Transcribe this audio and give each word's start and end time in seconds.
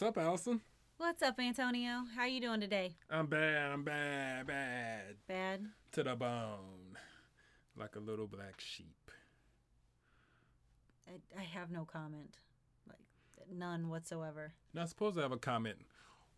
What's 0.00 0.16
up, 0.16 0.24
Allison? 0.24 0.62
What's 0.96 1.20
up, 1.20 1.38
Antonio? 1.38 2.04
How 2.16 2.24
you 2.24 2.40
doing 2.40 2.58
today? 2.58 2.94
I'm 3.10 3.26
bad. 3.26 3.70
I'm 3.70 3.84
bad. 3.84 4.46
Bad 4.46 5.16
Bad. 5.28 5.66
to 5.92 6.02
the 6.02 6.16
bone, 6.16 6.96
like 7.76 7.96
a 7.96 7.98
little 7.98 8.26
black 8.26 8.62
sheep. 8.62 9.10
I, 11.06 11.38
I 11.38 11.42
have 11.42 11.70
no 11.70 11.84
comment, 11.84 12.38
like 12.88 12.96
none 13.52 13.90
whatsoever. 13.90 14.54
Not 14.72 14.88
supposed 14.88 15.16
to 15.16 15.22
have 15.22 15.32
a 15.32 15.36
comment. 15.36 15.76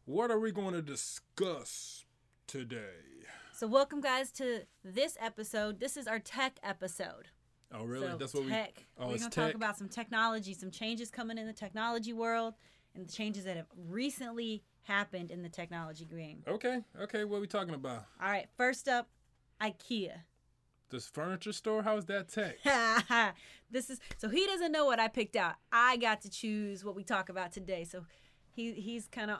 What 0.06 0.32
are 0.32 0.40
we 0.40 0.50
going 0.50 0.74
to 0.74 0.82
discuss 0.82 2.04
today? 2.48 3.28
So, 3.54 3.68
welcome 3.68 4.00
guys 4.00 4.32
to 4.32 4.62
this 4.82 5.16
episode. 5.20 5.78
This 5.78 5.96
is 5.96 6.08
our 6.08 6.18
tech 6.18 6.58
episode. 6.64 7.28
Oh, 7.72 7.84
really? 7.84 8.08
So, 8.08 8.16
That's 8.16 8.34
what 8.34 8.48
tech. 8.48 8.72
we. 8.98 9.04
Oh, 9.04 9.06
We're 9.06 9.18
gonna 9.18 9.30
tech. 9.30 9.46
talk 9.46 9.54
about 9.54 9.78
some 9.78 9.88
technology, 9.88 10.52
some 10.52 10.72
changes 10.72 11.12
coming 11.12 11.38
in 11.38 11.46
the 11.46 11.52
technology 11.52 12.12
world, 12.12 12.54
and 12.94 13.06
the 13.06 13.12
changes 13.12 13.44
that 13.44 13.56
have 13.56 13.66
recently 13.88 14.62
happened 14.82 15.30
in 15.30 15.42
the 15.42 15.48
technology 15.48 16.04
game. 16.04 16.42
Okay. 16.46 16.80
Okay. 17.00 17.24
What 17.24 17.38
are 17.38 17.40
we 17.40 17.46
talking 17.46 17.74
about? 17.74 18.04
All 18.20 18.30
right, 18.30 18.46
first 18.56 18.88
up, 18.88 19.08
IKEA. 19.60 20.12
This 20.90 21.06
furniture 21.06 21.52
store? 21.52 21.82
How's 21.82 22.04
that 22.06 22.28
tech? 22.28 22.56
this 23.70 23.88
is 23.88 23.98
so 24.18 24.28
he 24.28 24.44
doesn't 24.46 24.72
know 24.72 24.84
what 24.84 25.00
I 25.00 25.08
picked 25.08 25.36
out. 25.36 25.54
I 25.72 25.96
got 25.96 26.20
to 26.22 26.30
choose 26.30 26.84
what 26.84 26.94
we 26.94 27.02
talk 27.02 27.30
about 27.30 27.50
today. 27.50 27.84
So 27.84 28.04
he 28.54 28.72
he's 28.72 29.08
kind 29.08 29.30
of 29.30 29.38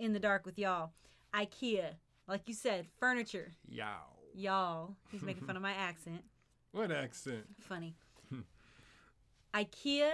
in 0.00 0.12
the 0.12 0.18
dark 0.18 0.44
with 0.44 0.58
y'all. 0.58 0.90
IKEA, 1.32 1.94
like 2.26 2.48
you 2.48 2.54
said, 2.54 2.86
furniture. 2.98 3.52
Y'all. 3.68 4.16
Y'all. 4.34 4.96
He's 5.12 5.22
making 5.22 5.44
fun 5.46 5.54
of 5.54 5.62
my 5.62 5.72
accent. 5.78 6.24
What 6.72 6.90
accent? 6.90 7.44
Funny. 7.60 7.94
IKEA 9.54 10.10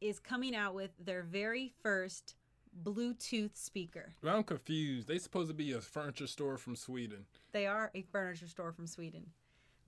is 0.00 0.18
coming 0.18 0.54
out 0.54 0.74
with 0.74 0.90
their 0.98 1.22
very 1.22 1.72
first 1.82 2.34
Bluetooth 2.82 3.56
speaker. 3.56 4.12
Well, 4.22 4.36
I'm 4.36 4.44
confused. 4.44 5.08
They 5.08 5.18
supposed 5.18 5.48
to 5.48 5.54
be 5.54 5.72
a 5.72 5.80
furniture 5.80 6.26
store 6.26 6.58
from 6.58 6.76
Sweden. 6.76 7.24
They 7.52 7.66
are 7.66 7.90
a 7.94 8.02
furniture 8.02 8.46
store 8.48 8.72
from 8.72 8.86
Sweden. 8.86 9.30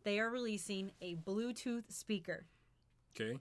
They 0.04 0.18
are 0.20 0.30
releasing 0.30 0.92
a 1.02 1.16
Bluetooth 1.16 1.92
speaker. 1.92 2.46
Okay. 3.14 3.38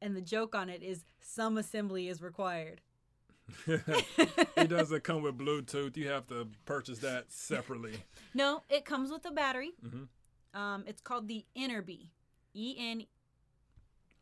And 0.00 0.14
the 0.16 0.20
joke 0.20 0.54
on 0.54 0.68
it 0.68 0.82
is 0.82 1.04
some 1.20 1.56
assembly 1.58 2.08
is 2.08 2.22
required. 2.22 2.80
it 3.66 4.68
doesn't 4.68 5.04
come 5.04 5.22
with 5.22 5.38
Bluetooth. 5.38 5.96
You 5.96 6.08
have 6.08 6.26
to 6.28 6.48
purchase 6.64 6.98
that 7.00 7.32
separately. 7.32 7.94
No, 8.34 8.62
it 8.68 8.84
comes 8.84 9.10
with 9.10 9.24
a 9.24 9.30
battery. 9.30 9.70
Mhm. 9.82 10.08
Um, 10.52 10.84
it's 10.86 11.00
called 11.00 11.26
the 11.26 11.46
Enerby. 11.56 12.08
E 12.52 12.76
N. 12.78 13.06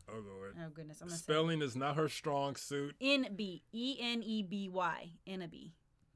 Oh 0.08 0.22
Lord. 0.26 0.54
Oh 0.58 0.70
goodness, 0.72 1.00
I'm 1.00 1.08
Spelling 1.08 1.62
is 1.62 1.76
not 1.76 1.96
her 1.96 2.08
strong 2.08 2.56
suit. 2.56 2.94
say 3.00 3.14
N 3.14 3.28
B 3.34 3.62
E 3.72 3.96
N 4.00 4.22
E 4.22 4.42
B 4.42 4.68
Y 4.68 5.10
Enerby, 5.26 5.72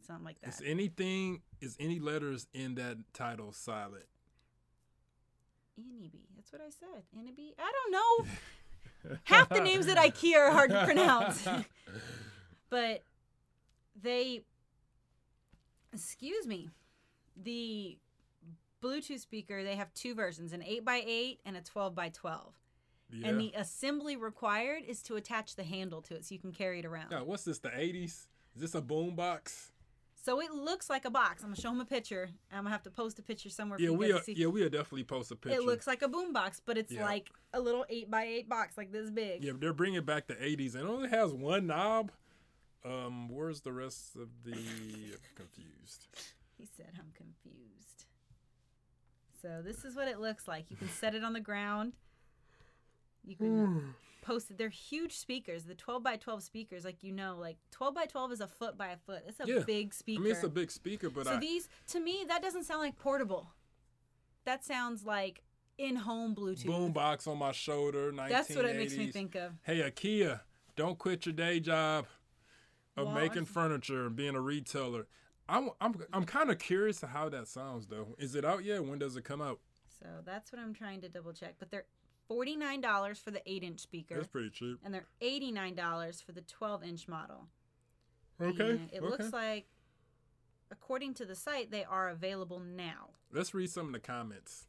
something 0.06 0.24
like 0.24 0.40
that. 0.40 0.50
Is 0.50 0.62
anything 0.64 1.42
is 1.60 1.76
any 1.80 1.98
letters 1.98 2.46
in 2.52 2.74
that 2.76 2.98
title 3.12 3.52
silent? 3.52 4.04
Enerby. 5.80 6.20
That's 6.36 6.52
what 6.52 6.60
I 6.60 6.70
said. 6.70 7.02
Enerby. 7.16 7.54
I 7.58 7.72
don't 7.72 7.92
know. 7.92 9.16
Half 9.24 9.48
the 9.48 9.60
names 9.60 9.86
at 9.86 9.96
IKEA 9.96 10.36
are 10.36 10.50
hard 10.50 10.70
to 10.70 10.84
pronounce. 10.84 11.46
but 12.70 13.02
they, 14.00 14.42
excuse 15.92 16.46
me, 16.46 16.68
the 17.36 17.96
Bluetooth 18.82 19.20
speaker. 19.20 19.62
They 19.62 19.76
have 19.76 19.92
two 19.94 20.14
versions: 20.14 20.52
an 20.52 20.62
eight 20.62 20.82
x 20.86 21.04
eight 21.06 21.40
and 21.44 21.56
a 21.56 21.60
twelve 21.60 21.98
x 21.98 22.18
twelve. 22.18 22.54
Yeah. 23.10 23.28
And 23.28 23.40
the 23.40 23.52
assembly 23.56 24.16
required 24.16 24.82
is 24.86 25.02
to 25.04 25.16
attach 25.16 25.56
the 25.56 25.64
handle 25.64 26.02
to 26.02 26.14
it 26.14 26.24
so 26.26 26.34
you 26.34 26.38
can 26.40 26.52
carry 26.52 26.80
it 26.80 26.84
around. 26.84 27.06
Yeah, 27.10 27.22
what's 27.22 27.44
this? 27.44 27.58
The 27.58 27.70
80s? 27.70 28.04
Is 28.04 28.26
this 28.56 28.74
a 28.74 28.80
boom 28.82 29.14
box? 29.16 29.72
So 30.20 30.40
it 30.42 30.52
looks 30.52 30.90
like 30.90 31.04
a 31.06 31.10
box. 31.10 31.42
I'm 31.42 31.50
gonna 31.50 31.60
show 31.60 31.70
him 31.70 31.80
a 31.80 31.84
picture. 31.86 32.28
I'm 32.52 32.58
gonna 32.64 32.70
have 32.70 32.82
to 32.82 32.90
post 32.90 33.18
a 33.18 33.22
picture 33.22 33.48
somewhere 33.48 33.78
for 33.78 33.82
Yeah, 33.82 33.90
you 33.90 33.94
we 33.94 34.06
guys 34.08 34.16
are, 34.16 34.18
to 34.18 34.24
see. 34.24 34.32
yeah 34.34 34.46
we'll 34.46 34.68
definitely 34.68 35.04
post 35.04 35.30
a 35.30 35.36
picture. 35.36 35.56
It 35.58 35.64
looks 35.64 35.86
like 35.86 36.02
a 36.02 36.08
boom 36.08 36.32
box, 36.34 36.60
but 36.64 36.76
it's 36.76 36.92
Yeah. 36.92 37.04
like 37.04 37.30
a 37.54 37.60
little 37.60 37.86
eight 37.88 38.10
by 38.10 38.24
eight 38.24 38.48
box, 38.48 38.76
like 38.76 38.92
this 38.92 39.10
big. 39.10 39.42
Yeah, 39.44 39.52
they're 39.58 39.72
bringing 39.72 40.02
back 40.04 40.26
the 40.26 40.34
80s 40.34 40.74
and 40.74 40.84
it 40.84 40.90
only 40.90 41.08
has 41.08 41.32
one 41.32 41.66
knob. 41.68 42.10
Um, 42.84 43.28
where's 43.28 43.60
the 43.62 43.72
rest 43.72 44.16
of 44.16 44.28
the? 44.44 44.52
I'm 44.52 45.18
confused. 45.34 46.08
He 46.58 46.66
said, 46.76 46.90
I'm 46.98 47.12
confused. 47.14 48.04
So 49.40 49.62
this 49.64 49.84
is 49.84 49.94
what 49.94 50.08
it 50.08 50.18
looks 50.20 50.48
like. 50.48 50.70
You 50.70 50.76
can 50.76 50.88
set 50.88 51.14
it 51.14 51.22
on 51.24 51.32
the 51.32 51.40
ground. 51.40 51.92
You 53.24 53.36
can 53.36 53.94
post 54.22 54.50
it. 54.50 54.58
They're 54.58 54.68
huge 54.68 55.16
speakers. 55.16 55.64
The 55.64 55.74
12 55.74 56.02
by 56.02 56.16
12 56.16 56.42
speakers, 56.42 56.84
like 56.84 57.02
you 57.02 57.12
know, 57.12 57.36
like 57.38 57.56
12 57.70 57.94
by 57.94 58.06
12 58.06 58.32
is 58.32 58.40
a 58.40 58.46
foot 58.48 58.76
by 58.78 58.88
a 58.88 58.96
foot. 58.96 59.22
It's 59.26 59.40
a 59.40 59.46
Yeah. 59.46 59.60
big 59.66 59.88
I 59.92 59.96
speaker. 59.96 60.22
mean, 60.22 60.32
it's 60.32 60.42
a 60.44 60.48
big 60.48 60.70
speaker, 60.70 61.10
but 61.10 61.26
so 61.26 61.34
I 61.34 61.38
these, 61.38 61.68
to 61.88 62.00
me, 62.00 62.24
that 62.28 62.42
doesn't 62.42 62.64
sound 62.64 62.80
like 62.80 62.96
portable. 62.98 63.52
That 64.44 64.64
sounds 64.64 65.04
like 65.04 65.42
in-home 65.76 66.34
Bluetooth. 66.34 66.66
boom 66.66 66.92
box 66.92 67.26
on 67.26 67.38
my 67.38 67.52
shoulder. 67.52 68.10
1980s. 68.12 68.28
That's 68.30 68.56
what 68.56 68.64
it 68.64 68.76
makes 68.76 68.96
me 68.96 69.12
think 69.12 69.34
of. 69.34 69.52
Hey, 69.62 69.80
IKEA, 69.88 70.40
don't 70.74 70.98
quit 70.98 71.26
your 71.26 71.34
day 71.34 71.60
job 71.60 72.06
of 72.96 73.06
Well, 73.08 73.14
making 73.14 73.42
it's- 73.42 73.48
furniture 73.52 74.06
and 74.06 74.16
being 74.16 74.34
a 74.34 74.40
retailer. 74.40 75.06
I'm 75.50 75.70
I'm 75.80 75.94
I'm 76.12 76.24
kind 76.24 76.50
of 76.50 76.58
curious 76.58 77.00
to 77.00 77.06
how 77.06 77.28
that 77.30 77.46
sounds 77.48 77.86
though. 77.86 78.14
Is 78.18 78.34
it 78.34 78.44
out 78.44 78.64
yet? 78.64 78.84
When 78.84 78.98
does 78.98 79.16
it 79.16 79.22
come 79.24 79.40
out? 79.40 79.60
So 79.98 80.06
that's 80.24 80.52
what 80.52 80.60
I'm 80.60 80.74
trying 80.74 81.00
to 81.02 81.08
double 81.08 81.32
check. 81.32 81.54
But 81.58 81.70
they're 81.70 81.86
$49 82.30 83.16
for 83.18 83.30
the 83.30 83.40
8-inch 83.40 83.80
speaker. 83.80 84.14
That's 84.16 84.26
pretty 84.28 84.50
cheap. 84.50 84.78
and 84.84 84.92
they're 84.92 85.06
$89 85.22 86.22
for 86.24 86.32
the 86.32 86.42
12 86.42 86.84
inch 86.84 87.08
model. 87.08 87.48
Okay. 88.40 88.70
And 88.70 88.88
it 88.92 88.98
okay. 88.98 89.06
looks 89.08 89.32
like, 89.32 89.66
according 90.70 91.14
to 91.14 91.24
the 91.24 91.34
site, 91.34 91.70
they 91.70 91.84
are 91.84 92.08
available 92.08 92.60
now. 92.60 93.10
Let's 93.32 93.54
read 93.54 93.70
some 93.70 93.86
of 93.86 93.92
the 93.92 94.00
comments. 94.00 94.66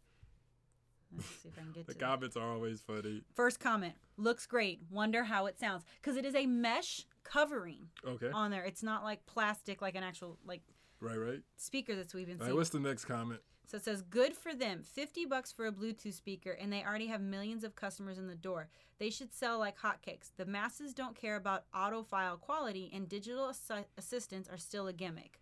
Let's 1.16 1.28
see 1.42 1.50
if 1.50 1.58
I 1.58 1.62
can 1.62 1.72
get 1.72 1.86
The 1.88 1.94
to 1.94 2.00
that. 2.00 2.06
comments 2.06 2.38
are 2.38 2.52
always 2.52 2.82
funny. 2.82 3.22
First 3.36 3.60
comment 3.60 3.94
looks 4.18 4.46
great. 4.46 4.82
Wonder 4.90 5.24
how 5.24 5.46
it 5.48 5.60
sounds. 5.60 5.84
Because 6.02 6.18
it 6.18 6.26
is 6.26 6.36
a 6.36 6.46
mesh 6.46 7.06
covering 7.24 7.88
Okay. 8.08 8.30
on 8.32 8.52
there. 8.52 8.64
It's 8.64 8.84
not 8.84 9.04
like 9.04 9.26
plastic, 9.26 9.82
like 9.82 9.96
an 9.96 10.04
actual 10.04 10.38
like 10.46 10.62
Right, 11.02 11.16
right. 11.18 11.42
speaker 11.58 11.96
that's 11.96 12.14
we've 12.14 12.28
been 12.28 12.42
All 12.42 12.48
right, 12.48 12.56
what's 12.56 12.70
the 12.72 12.80
next 12.80 13.06
comment? 13.06 13.40
So 13.70 13.78
it 13.78 13.84
says, 13.84 14.02
good 14.02 14.36
for 14.36 14.56
them. 14.56 14.82
50 14.84 15.26
bucks 15.26 15.52
for 15.52 15.68
a 15.68 15.72
Bluetooth 15.72 16.16
speaker, 16.16 16.50
and 16.52 16.74
they 16.74 16.84
already 16.84 17.06
have 17.06 17.22
millions 17.22 17.64
of 17.64 17.76
customers 17.76 18.18
in 18.18 18.28
the 18.28 18.34
door. 18.34 18.68
They 18.98 19.12
should 19.12 19.32
sell 19.32 19.60
like 19.60 19.78
hotcakes. 19.78 20.32
The 20.36 20.48
masses 20.48 20.92
don't 20.92 21.16
care 21.16 21.36
about 21.36 21.66
audiophile 21.72 22.40
quality, 22.40 22.90
and 22.92 23.08
digital 23.08 23.46
assi- 23.48 23.86
assistants 23.96 24.50
are 24.50 24.58
still 24.58 24.88
a 24.88 24.94
gimmick. 24.94 25.40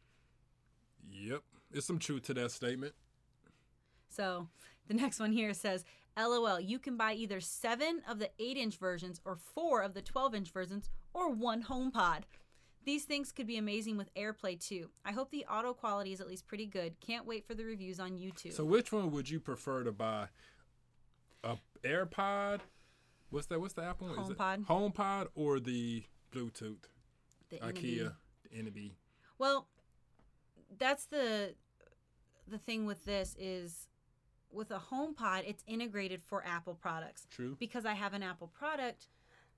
Yep. 1.09 1.41
There's 1.71 1.85
some 1.85 1.99
truth 1.99 2.23
to 2.23 2.33
that 2.33 2.51
statement. 2.51 2.95
So 4.09 4.49
the 4.89 4.93
next 4.93 5.21
one 5.21 5.31
here 5.31 5.53
says, 5.53 5.85
LOL, 6.17 6.59
you 6.59 6.79
can 6.79 6.97
buy 6.97 7.13
either 7.13 7.39
seven 7.39 8.01
of 8.09 8.19
the 8.19 8.31
8 8.39 8.57
inch 8.57 8.75
versions, 8.75 9.21
or 9.23 9.37
four 9.37 9.81
of 9.81 9.93
the 9.93 10.01
12 10.01 10.35
inch 10.35 10.51
versions, 10.51 10.89
or 11.13 11.29
one 11.31 11.63
HomePod. 11.63 12.23
These 12.87 13.03
things 13.03 13.33
could 13.33 13.47
be 13.47 13.57
amazing 13.57 13.97
with 13.97 14.13
AirPlay 14.15 14.65
too. 14.65 14.89
I 15.03 15.11
hope 15.11 15.29
the 15.29 15.45
auto 15.45 15.73
quality 15.73 16.13
is 16.13 16.21
at 16.21 16.27
least 16.27 16.47
pretty 16.47 16.65
good. 16.65 16.95
Can't 17.01 17.25
wait 17.25 17.45
for 17.45 17.53
the 17.53 17.65
reviews 17.65 17.99
on 17.99 18.11
YouTube. 18.11 18.53
So 18.53 18.63
which 18.63 18.93
one 18.93 19.11
would 19.11 19.29
you 19.29 19.41
prefer 19.41 19.83
to 19.83 19.91
buy? 19.91 20.27
A 21.43 21.57
AirPod? 21.83 22.61
What's 23.29 23.47
that? 23.47 23.59
What's 23.59 23.73
the 23.73 23.83
Apple 23.83 24.07
one? 24.07 24.35
HomePod. 24.35 24.65
HomePod 24.67 25.27
or 25.35 25.59
the 25.59 26.05
Bluetooth? 26.33 26.77
the 27.49 27.57
IKEA, 27.57 28.13
the 28.43 28.57
NB. 28.57 28.91
Well, 29.37 29.67
that's 30.79 31.07
the 31.07 31.55
the 32.47 32.57
thing 32.57 32.85
with 32.85 33.03
this 33.03 33.35
is 33.37 33.87
with 34.49 34.71
a 34.71 34.81
HomePod, 34.91 35.43
it's 35.45 35.63
integrated 35.67 36.23
for 36.23 36.41
Apple 36.45 36.73
products. 36.73 37.27
True. 37.29 37.57
Because 37.59 37.85
I 37.85 37.95
have 37.95 38.13
an 38.13 38.23
Apple 38.23 38.47
product, 38.47 39.07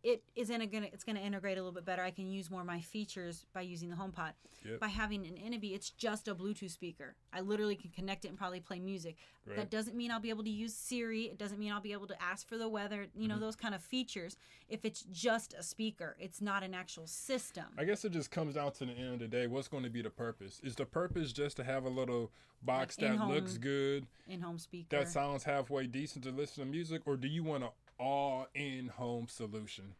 it 0.03 0.23
is 0.35 0.49
in 0.49 0.61
a 0.61 0.65
gonna 0.67 0.87
it's 0.93 1.03
gonna 1.03 1.19
integrate 1.19 1.57
a 1.57 1.61
little 1.61 1.73
bit 1.73 1.85
better. 1.85 2.01
I 2.03 2.11
can 2.11 2.27
use 2.31 2.49
more 2.49 2.61
of 2.61 2.67
my 2.67 2.79
features 2.79 3.45
by 3.53 3.61
using 3.61 3.89
the 3.89 3.95
HomePod. 3.95 4.31
Yep. 4.65 4.79
By 4.81 4.87
having 4.87 5.25
an 5.25 5.37
Innoby, 5.37 5.73
it's 5.73 5.89
just 5.89 6.27
a 6.27 6.35
Bluetooth 6.35 6.71
speaker. 6.71 7.15
I 7.31 7.39
literally 7.41 7.75
can 7.75 7.91
connect 7.91 8.25
it 8.25 8.27
and 8.27 8.37
probably 8.37 8.59
play 8.59 8.79
music. 8.79 9.15
Right. 9.45 9.55
That 9.55 9.69
doesn't 9.69 9.95
mean 9.95 10.11
I'll 10.11 10.19
be 10.19 10.29
able 10.29 10.43
to 10.43 10.49
use 10.49 10.73
Siri. 10.73 11.23
It 11.23 11.37
doesn't 11.37 11.59
mean 11.59 11.71
I'll 11.71 11.79
be 11.81 11.93
able 11.93 12.07
to 12.07 12.21
ask 12.21 12.45
for 12.47 12.57
the 12.57 12.67
weather. 12.67 13.07
You 13.15 13.27
know 13.27 13.35
Mm-hmm. 13.35 13.43
those 13.45 13.55
kind 13.55 13.73
of 13.75 13.81
features. 13.81 14.35
If 14.67 14.83
it's 14.85 15.03
just 15.11 15.53
a 15.53 15.63
speaker, 15.63 16.17
it's 16.19 16.41
not 16.41 16.61
an 16.63 16.73
actual 16.73 17.07
system. 17.07 17.65
I 17.77 17.85
guess 17.85 18.03
it 18.03 18.11
just 18.11 18.31
comes 18.31 18.55
down 18.55 18.71
to 18.73 18.85
the 18.85 18.91
end 18.91 19.13
of 19.13 19.19
the 19.19 19.27
day. 19.29 19.47
What's 19.47 19.67
going 19.69 19.83
to 19.83 19.89
be 19.89 20.01
the 20.01 20.09
purpose? 20.09 20.59
Is 20.63 20.75
the 20.75 20.85
purpose 20.85 21.31
just 21.31 21.55
to 21.57 21.63
have 21.63 21.85
a 21.85 21.89
little 21.89 22.31
box 22.61 22.99
Like 22.99 23.17
that 23.17 23.27
looks 23.27 23.57
good, 23.57 24.07
In-home 24.27 24.59
speaker. 24.59 24.97
that 24.97 25.07
sounds 25.07 25.45
halfway 25.45 25.87
decent 25.87 26.25
to 26.25 26.31
listen 26.31 26.65
to 26.65 26.69
music, 26.69 27.03
or 27.05 27.15
do 27.15 27.27
you 27.29 27.43
want 27.43 27.63
an 27.99 28.05
all-in-home 28.05 29.27
solution? 29.27 29.93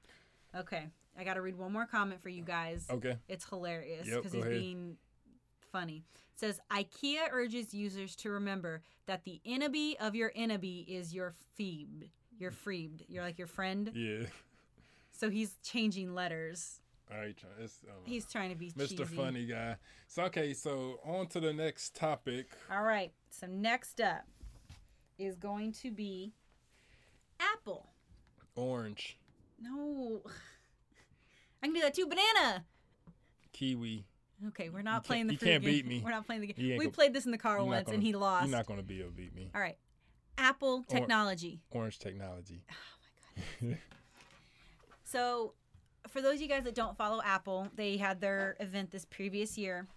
Okay, 0.56 0.88
I 1.18 1.24
got 1.24 1.36
to 1.36 1.42
read 1.42 1.58
one 1.58 1.72
more 1.72 1.86
comment 1.86 2.22
for 2.22 2.30
you 2.30 2.44
guys. 2.44 2.88
Okay. 2.90 3.18
It's 3.28 3.48
hilarious 3.48 4.08
because 4.08 4.32
go 4.32 4.38
he's 4.38 4.46
ahead. 4.46 4.60
being 4.60 4.98
funny. 5.72 6.04
It 6.34 6.40
says 6.40 6.60
IKEA 6.72 7.28
urges 7.32 7.74
users 7.74 8.16
to 8.18 8.30
remember 8.32 8.82
that 9.06 9.24
the 9.26 9.42
Innoby 9.44 9.98
of 10.00 10.16
your 10.16 10.32
Innoby 10.34 10.86
is 10.88 11.14
your 11.14 11.34
Phoebe. 11.56 12.12
Your 12.38 12.52
Freebed. 12.52 13.04
You're 13.10 13.24
like 13.24 13.38
your 13.38 13.48
friend. 13.48 13.92
Yeah. 13.94 14.28
So 15.12 15.30
he's 15.30 15.58
changing 15.62 16.16
letters 16.16 16.80
All 17.12 17.18
right, 17.20 17.36
it's 17.60 17.80
um, 17.90 17.96
He's 18.06 18.26
trying 18.26 18.52
to 18.52 18.56
be 18.56 18.72
Mr. 18.72 18.90
cheesy. 19.00 19.04
Funny 19.04 19.46
Guy. 19.46 19.76
So 20.08 20.24
okay, 20.24 20.54
so 20.54 21.00
on 21.04 21.28
to 21.28 21.42
the 21.42 21.52
next 21.52 21.96
topic. 21.96 22.52
All 22.72 22.84
right. 22.84 23.12
So 23.30 23.48
next 23.48 24.00
up 24.00 24.26
is 25.18 25.36
going 25.36 25.74
to 25.74 25.92
be 25.92 26.32
apple. 27.40 27.88
Orange, 28.56 29.18
No. 29.62 30.22
I 31.62 31.68
can 31.68 31.74
do 31.74 31.82
that 31.82 31.94
too. 31.94 32.08
Banana. 32.08 32.66
kiwi. 33.54 34.06
Okay, 34.50 34.70
we're 34.70 34.82
not 34.82 35.04
playing 35.04 35.28
the 35.28 35.34
you 35.34 35.40
can't 35.40 35.62
game. 35.64 35.72
beat 35.72 35.86
me. 35.86 36.02
We're 36.04 36.12
not 36.12 36.26
playing 36.26 36.42
the 36.42 36.48
game. 36.48 36.78
We 36.78 36.86
go- 36.86 36.92
played 36.92 37.14
this 37.14 37.26
in 37.26 37.32
the 37.32 37.38
car 37.38 37.62
once 37.64 37.86
gonna- 37.86 37.96
and 37.96 38.04
he 38.04 38.14
lost. 38.14 38.48
You're 38.48 38.56
not 38.58 38.66
gonna 38.68 38.84
be 38.84 39.00
able 39.02 39.10
to 39.12 39.16
beat 39.16 39.34
me. 39.36 39.52
All 39.54 39.60
right. 39.62 39.78
Apple 40.38 40.84
technology. 40.84 41.60
Orange 41.72 42.00
technology. 42.00 42.64
Oh 42.70 42.74
my 43.62 43.68
god. 43.72 43.78
so, 45.04 45.54
for 46.08 46.22
those 46.22 46.36
of 46.36 46.42
you 46.42 46.48
guys 46.48 46.64
that 46.64 46.76
don't 46.76 46.96
follow 46.98 47.22
Apple, 47.24 47.68
they 47.76 47.98
had 47.98 48.22
their 48.22 48.56
event 48.60 48.92
this 48.92 49.04
previous 49.06 49.58
year 49.58 49.88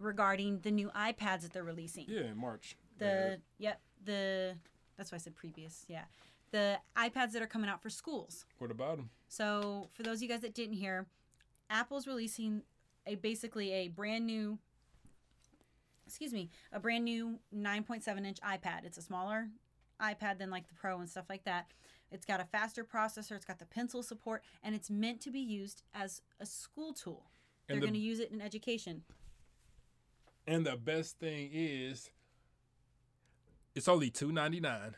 regarding 0.00 0.58
the 0.60 0.70
new 0.72 0.88
iPads 0.90 1.42
that 1.42 1.52
they're 1.52 1.62
releasing. 1.64 2.06
Yeah, 2.08 2.22
in 2.22 2.36
March. 2.36 2.76
The 2.98 3.40
yep, 3.58 3.80
the 4.04 4.56
that's 4.96 5.12
why 5.12 5.16
I 5.16 5.18
said 5.18 5.34
previous. 5.36 5.84
Yeah. 5.88 6.04
The 6.54 6.78
iPads 6.96 7.32
that 7.32 7.42
are 7.42 7.48
coming 7.48 7.68
out 7.68 7.82
for 7.82 7.90
schools. 7.90 8.44
What 8.58 8.70
about 8.70 8.98
them? 8.98 9.10
So, 9.26 9.88
for 9.92 10.04
those 10.04 10.18
of 10.18 10.22
you 10.22 10.28
guys 10.28 10.42
that 10.42 10.54
didn't 10.54 10.76
hear, 10.76 11.06
Apple's 11.68 12.06
releasing 12.06 12.62
a 13.08 13.16
basically 13.16 13.72
a 13.72 13.88
brand 13.88 14.24
new 14.24 14.60
excuse 16.06 16.32
me, 16.32 16.50
a 16.70 16.78
brand 16.78 17.04
new 17.04 17.40
9.7 17.52 18.24
inch 18.24 18.38
iPad. 18.40 18.84
It's 18.84 18.96
a 18.96 19.02
smaller 19.02 19.48
iPad 20.00 20.38
than 20.38 20.48
like 20.48 20.68
the 20.68 20.74
Pro 20.74 21.00
and 21.00 21.10
stuff 21.10 21.24
like 21.28 21.42
that. 21.42 21.66
It's 22.12 22.24
got 22.24 22.38
a 22.38 22.44
faster 22.44 22.84
processor, 22.84 23.32
it's 23.32 23.44
got 23.44 23.58
the 23.58 23.66
pencil 23.66 24.04
support, 24.04 24.44
and 24.62 24.76
it's 24.76 24.88
meant 24.88 25.20
to 25.22 25.32
be 25.32 25.40
used 25.40 25.82
as 25.92 26.22
a 26.38 26.46
school 26.46 26.92
tool. 26.92 27.24
They're 27.66 27.80
the- 27.80 27.80
going 27.80 27.94
to 27.94 27.98
use 27.98 28.20
it 28.20 28.30
in 28.30 28.40
education. 28.40 29.02
And 30.46 30.64
the 30.64 30.76
best 30.76 31.18
thing 31.18 31.50
is, 31.52 32.10
it's 33.74 33.88
only 33.88 34.10
two 34.10 34.30
ninety 34.30 34.60
nine. 34.60 34.94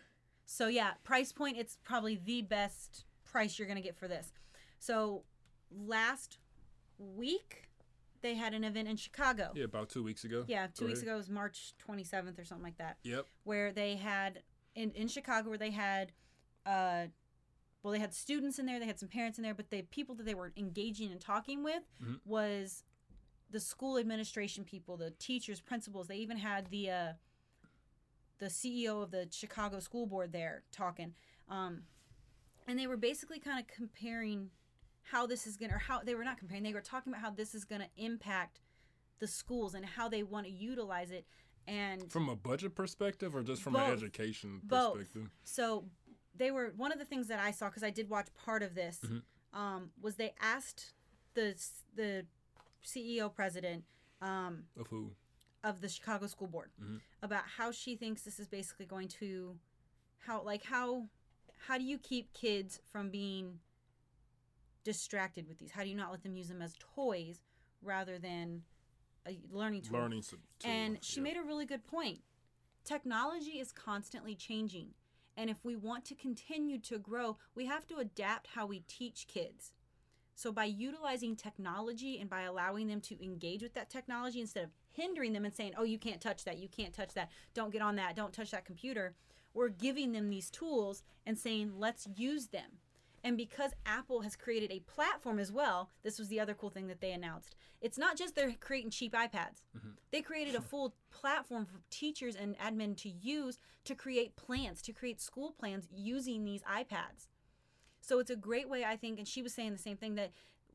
So 0.46 0.68
yeah, 0.68 0.92
price 1.04 1.32
point 1.32 1.56
it's 1.58 1.76
probably 1.84 2.16
the 2.24 2.40
best 2.42 3.04
price 3.24 3.58
you're 3.58 3.66
going 3.68 3.76
to 3.76 3.82
get 3.82 3.96
for 3.96 4.08
this. 4.08 4.32
So 4.78 5.24
last 5.70 6.38
week 6.98 7.64
they 8.22 8.34
had 8.34 8.54
an 8.54 8.64
event 8.64 8.88
in 8.88 8.96
Chicago. 8.96 9.50
Yeah, 9.54 9.64
about 9.64 9.88
two 9.90 10.02
weeks 10.02 10.24
ago. 10.24 10.44
Yeah, 10.46 10.68
two 10.68 10.84
Go 10.84 10.86
weeks 10.86 11.00
ahead. 11.00 11.08
ago 11.08 11.16
was 11.18 11.28
March 11.28 11.74
27th 11.86 12.38
or 12.38 12.44
something 12.44 12.64
like 12.64 12.78
that, 12.78 12.96
Yep. 13.02 13.26
where 13.44 13.72
they 13.72 13.96
had 13.96 14.42
in 14.74 14.92
in 14.92 15.08
Chicago 15.08 15.48
where 15.48 15.58
they 15.58 15.70
had 15.72 16.12
uh 16.64 17.06
well 17.82 17.92
they 17.92 17.98
had 17.98 18.14
students 18.14 18.58
in 18.58 18.66
there, 18.66 18.78
they 18.80 18.86
had 18.86 18.98
some 18.98 19.08
parents 19.08 19.38
in 19.38 19.42
there, 19.44 19.54
but 19.54 19.70
the 19.70 19.82
people 19.82 20.14
that 20.14 20.24
they 20.26 20.34
were 20.34 20.52
engaging 20.56 21.10
and 21.12 21.20
talking 21.20 21.62
with 21.62 21.82
Mhm. 22.00 22.20
was 22.24 22.84
the 23.50 23.60
school 23.60 23.96
administration 23.98 24.64
people, 24.64 24.96
the 24.96 25.10
teachers, 25.12 25.60
principals. 25.60 26.08
They 26.08 26.16
even 26.18 26.36
had 26.38 26.68
the 26.70 26.90
uh 26.90 27.12
the 28.38 28.46
CEO 28.46 29.02
of 29.02 29.10
the 29.10 29.28
Chicago 29.30 29.80
School 29.80 30.06
Board 30.06 30.32
there 30.32 30.62
talking. 30.72 31.14
Um 31.48 31.82
and 32.68 32.78
they 32.78 32.86
were 32.88 32.96
basically 32.96 33.38
kind 33.38 33.60
of 33.60 33.66
comparing 33.68 34.50
how 35.02 35.24
this 35.26 35.46
is 35.46 35.56
going 35.56 35.70
to 35.70 35.76
or 35.76 35.78
how 35.78 36.00
they 36.02 36.16
were 36.16 36.24
not 36.24 36.36
comparing, 36.36 36.64
they 36.64 36.72
were 36.72 36.80
talking 36.80 37.12
about 37.12 37.22
how 37.22 37.30
this 37.30 37.54
is 37.54 37.64
going 37.64 37.80
to 37.80 37.86
impact 37.96 38.60
the 39.20 39.26
schools 39.28 39.72
and 39.74 39.84
how 39.86 40.08
they 40.08 40.24
want 40.24 40.46
to 40.46 40.52
utilize 40.52 41.10
it 41.12 41.24
and 41.68 42.10
From 42.10 42.28
a 42.28 42.34
budget 42.36 42.74
perspective, 42.74 43.34
or 43.34 43.42
just 43.42 43.62
from 43.62 43.72
Both. 43.74 43.88
an 43.88 43.92
education 43.94 44.60
perspective 44.68 45.22
Both. 45.24 45.30
so 45.44 45.84
they 46.34 46.50
were 46.50 46.72
one 46.76 46.90
of 46.92 46.98
the 46.98 47.04
things 47.04 47.28
that 47.28 47.38
I 47.38 47.50
saw 47.52 47.66
because 47.68 47.82
I 47.84 47.90
did 47.90 48.08
watch 48.10 48.28
part 48.34 48.62
of 48.64 48.74
this 48.74 48.98
Mhm. 49.04 49.22
um, 49.52 49.90
was 50.00 50.16
they 50.16 50.34
asked 50.40 50.92
the 51.34 51.54
the 51.94 52.26
CEO 52.84 53.28
president 53.32 53.84
um, 54.20 54.64
Of 54.76 54.88
who? 54.88 55.12
Of 55.64 55.80
the 55.80 55.88
Chicago 55.88 56.26
School 56.26 56.48
Board 56.48 56.70
Mhm. 56.80 57.00
about 57.22 57.44
how 57.46 57.70
she 57.72 57.96
thinks 57.96 58.22
this 58.22 58.38
is 58.38 58.48
basically 58.48 58.86
going 58.86 59.08
to 59.08 59.58
how 60.18 60.42
like 60.42 60.64
how 60.64 61.08
how 61.66 61.78
do 61.78 61.84
you 61.84 61.98
keep 61.98 62.32
kids 62.32 62.80
from 62.84 63.10
being 63.10 63.60
distracted 64.84 65.48
with 65.48 65.58
these? 65.58 65.72
How 65.72 65.82
do 65.82 65.88
you 65.88 65.96
not 65.96 66.10
let 66.10 66.22
them 66.22 66.36
use 66.36 66.48
them 66.48 66.62
as 66.62 66.74
toys 66.78 67.42
rather 67.82 68.18
than 68.18 68.64
a 69.26 69.38
learning 69.50 69.82
tool? 69.82 70.00
Learning. 70.00 70.22
And 70.64 71.02
she 71.02 71.20
made 71.20 71.36
a 71.36 71.42
really 71.42 71.66
good 71.66 71.84
point. 71.84 72.22
Technology 72.84 73.58
is 73.58 73.72
constantly 73.72 74.36
changing. 74.36 74.94
And 75.36 75.50
if 75.50 75.64
we 75.64 75.76
want 75.76 76.04
to 76.06 76.14
continue 76.14 76.78
to 76.80 76.98
grow, 76.98 77.36
we 77.54 77.66
have 77.66 77.86
to 77.88 77.96
adapt 77.96 78.48
how 78.48 78.66
we 78.66 78.80
teach 78.80 79.26
kids. 79.26 79.72
So, 80.34 80.52
by 80.52 80.66
utilizing 80.66 81.34
technology 81.34 82.18
and 82.18 82.28
by 82.30 82.42
allowing 82.42 82.88
them 82.88 83.00
to 83.02 83.22
engage 83.22 83.62
with 83.62 83.74
that 83.74 83.90
technology 83.90 84.40
instead 84.40 84.64
of 84.64 84.70
hindering 84.96 85.32
them 85.32 85.44
and 85.44 85.54
saying, 85.54 85.74
oh, 85.76 85.84
you 85.84 85.98
can't 85.98 86.20
touch 86.20 86.44
that, 86.44 86.58
you 86.58 86.68
can't 86.68 86.94
touch 86.94 87.14
that, 87.14 87.30
don't 87.54 87.72
get 87.72 87.82
on 87.82 87.96
that, 87.96 88.16
don't 88.16 88.32
touch 88.32 88.50
that 88.50 88.64
computer, 88.64 89.14
we're 89.54 89.68
giving 89.68 90.12
them 90.12 90.28
these 90.28 90.50
tools 90.50 91.02
and 91.24 91.38
saying, 91.38 91.72
let's 91.76 92.06
use 92.16 92.48
them. 92.48 92.78
And 93.24 93.36
because 93.36 93.72
Apple 93.84 94.20
has 94.20 94.36
created 94.36 94.70
a 94.70 94.80
platform 94.80 95.40
as 95.40 95.50
well, 95.50 95.90
this 96.04 96.18
was 96.18 96.28
the 96.28 96.38
other 96.38 96.54
cool 96.54 96.70
thing 96.70 96.86
that 96.86 97.00
they 97.00 97.10
announced. 97.10 97.56
It's 97.80 97.98
not 97.98 98.16
just 98.16 98.36
they're 98.36 98.52
creating 98.60 98.90
cheap 98.90 99.14
iPads. 99.14 99.64
Mm-hmm. 99.76 99.90
They 100.12 100.22
created 100.22 100.54
a 100.54 100.60
full 100.60 100.94
platform 101.10 101.66
for 101.66 101.80
teachers 101.90 102.36
and 102.36 102.56
admin 102.58 102.96
to 102.98 103.08
use 103.08 103.58
to 103.84 103.94
create 103.94 104.36
plans, 104.36 104.80
to 104.82 104.92
create 104.92 105.20
school 105.20 105.50
plans 105.58 105.88
using 105.92 106.44
these 106.44 106.62
iPads. 106.62 107.26
So 108.00 108.20
it's 108.20 108.30
a 108.30 108.36
great 108.36 108.68
way, 108.68 108.84
I 108.84 108.96
think, 108.96 109.18
and 109.18 109.26
she 109.26 109.42
was 109.42 109.52
saying 109.52 109.72
the 109.72 109.78
same 109.78 109.96
thing 109.96 110.14
that 110.14 110.30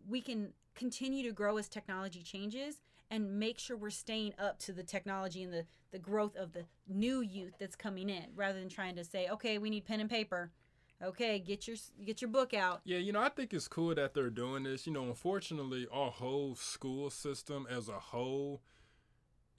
we 0.10 0.20
can 0.20 0.54
continue 0.76 1.24
to 1.24 1.32
grow 1.32 1.58
as 1.58 1.70
technology 1.70 2.22
changes 2.22 2.82
and 3.12 3.38
make 3.38 3.60
sure 3.60 3.76
we're 3.76 3.90
staying 3.90 4.34
up 4.40 4.58
to 4.60 4.72
the 4.72 4.84
technology 4.84 5.44
and 5.44 5.54
the, 5.54 5.66
the 5.92 6.00
growth 6.00 6.36
of 6.38 6.54
the 6.54 6.64
new 6.88 7.20
youth 7.20 7.54
that's 7.60 7.76
coming 7.76 8.10
in 8.10 8.26
rather 8.36 8.58
than 8.58 8.70
trying 8.70 8.96
to 8.96 9.04
say, 9.04 9.28
okay, 9.30 9.58
we 9.58 9.70
need 9.70 9.86
pen 9.86 10.00
and 10.00 10.10
paper. 10.10 10.50
Okay, 11.04 11.40
get 11.40 11.68
your 11.68 11.78
get 12.06 12.22
your 12.22 12.30
book 12.30 12.54
out. 12.54 12.82
Yeah, 12.86 13.00
you 13.00 13.12
know, 13.12 13.22
I 13.22 13.30
think 13.30 13.54
it's 13.54 13.68
cool 13.68 13.94
that 13.96 14.14
they're 14.14 14.30
doing 14.30 14.64
this. 14.64 14.86
You 14.86 14.94
know, 14.94 15.04
unfortunately, 15.06 15.88
our 15.92 16.12
whole 16.12 16.56
school 16.56 17.10
system 17.10 17.68
as 17.70 17.90
a 17.90 18.00
whole 18.00 18.62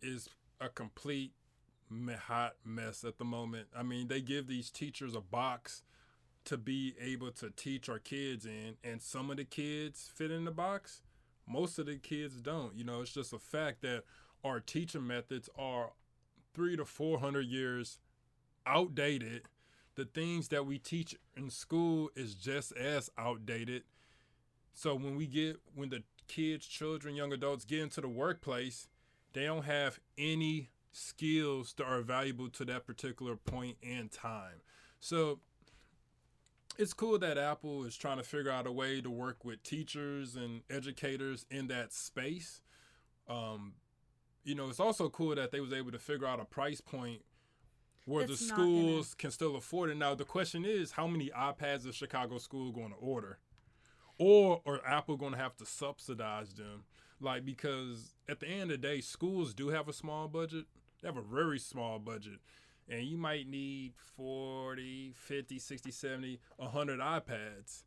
is 0.01 0.29
a 0.61 0.69
complete 0.69 1.33
hot 2.27 2.55
mess 2.65 3.05
at 3.05 3.19
the 3.19 3.25
moment. 3.25 3.67
I 3.77 3.83
mean, 3.83 4.07
they 4.07 4.21
give 4.21 4.47
these 4.47 4.71
teachers 4.71 5.17
a 5.17 5.21
box 5.21 5.83
to 6.45 6.57
be 6.57 6.95
able 7.01 7.33
to 7.33 7.51
teach 7.51 7.89
our 7.89 7.99
kids 7.99 8.47
in, 8.47 8.77
and 8.83 9.03
some 9.03 9.31
of 9.31 9.37
the 9.37 9.45
kids 9.45 10.11
fit 10.15 10.31
in 10.31 10.45
the 10.45 10.51
box, 10.51 11.03
most 11.47 11.79
of 11.79 11.87
the 11.87 11.97
kids 11.97 12.41
don't. 12.41 12.75
You 12.77 12.85
know, 12.85 13.01
it's 13.01 13.13
just 13.13 13.33
a 13.33 13.39
fact 13.39 13.83
that 13.83 14.05
our 14.45 14.61
teaching 14.61 15.07
methods 15.07 15.49
are 15.59 15.93
three 16.55 16.77
to 16.77 16.85
four 16.85 17.19
hundred 17.19 17.47
years 17.47 17.99
outdated 18.67 19.43
the 19.95 20.05
things 20.05 20.49
that 20.49 20.67
we 20.67 20.79
teach 20.79 21.15
in 21.37 21.51
school 21.51 22.11
is 22.17 22.35
just 22.35 22.73
as 22.73 23.11
outdated. 23.19 23.83
So 24.75 24.95
when 24.95 25.17
we 25.17 25.27
get 25.27 25.61
when 25.75 25.91
the 25.91 26.03
kids, 26.29 26.67
children, 26.67 27.15
young 27.15 27.33
adults 27.33 27.65
get 27.65 27.81
into 27.81 28.01
the 28.01 28.09
workplace, 28.09 28.89
they 29.33 29.45
don't 29.45 29.65
have 29.65 30.01
any 30.17 30.71
skills 30.93 31.75
that 31.77 31.85
are 31.85 32.01
valuable 32.03 32.49
to 32.51 32.65
that 32.67 32.87
particular 32.87 33.37
point 33.37 33.77
in 33.83 34.09
time. 34.09 34.63
So 35.01 35.41
it's 36.79 36.93
cool 36.93 37.19
that 37.19 37.39
Apple 37.39 37.85
is 37.85 37.97
trying 37.97 38.19
to 38.19 38.23
figure 38.23 38.51
out 38.51 38.67
a 38.67 38.73
way 38.73 39.01
to 39.01 39.11
work 39.11 39.45
with 39.45 39.63
teachers 39.63 40.37
and 40.37 40.63
educators 40.71 41.47
in 41.51 41.69
that 41.69 41.93
space. 41.93 42.61
Um, 43.29 43.75
you 44.45 44.55
know, 44.55 44.69
it's 44.69 44.81
also 44.81 45.09
cool 45.09 45.35
that 45.35 45.53
they 45.53 45.61
was 45.61 45.73
able 45.73 45.93
to 45.93 45.99
figure 45.99 46.27
out 46.27 46.41
a 46.41 46.45
price 46.45 46.81
point 46.81 47.23
where 48.05 48.27
That's 48.27 48.41
the 48.41 48.47
schools 48.47 49.15
can 49.15 49.31
still 49.31 49.57
afford 49.57 49.91
it. 49.91 49.97
Now 49.97 50.15
the 50.15 50.25
question 50.25 50.65
is, 50.65 50.93
how 50.93 51.07
many 51.07 51.31
iPads 51.31 51.87
is 51.87 51.95
Chicago 51.95 52.39
school 52.39 52.73
going 52.73 52.91
to 52.91 52.97
order, 52.97 53.39
or 54.19 54.61
or 54.65 54.85
Apple 54.87 55.17
going 55.17 55.33
to 55.33 55.39
have 55.39 55.57
to 55.59 55.67
subsidize 55.67 56.55
them? 56.55 56.85
Like 57.21 57.45
because 57.45 58.15
at 58.29 58.41
the 58.41 58.49
end 58.49 58.63
of 58.63 58.69
the 58.81 58.89
day, 58.89 59.01
schools 59.01 59.55
do 59.55 59.69
have 59.69 59.89
a 59.89 59.93
small 59.93 60.27
budget. 60.27 60.65
They 61.01 61.09
have 61.09 61.17
a 61.17 61.23
very 61.23 61.59
small 61.59 61.99
budget, 61.99 62.41
and 62.93 63.05
you 63.05 63.17
might 63.17 63.49
need 63.49 63.95
40, 64.17 65.15
50, 65.17 65.59
60, 65.59 65.91
70, 65.91 66.41
100 66.57 67.01
iPads. 67.01 67.85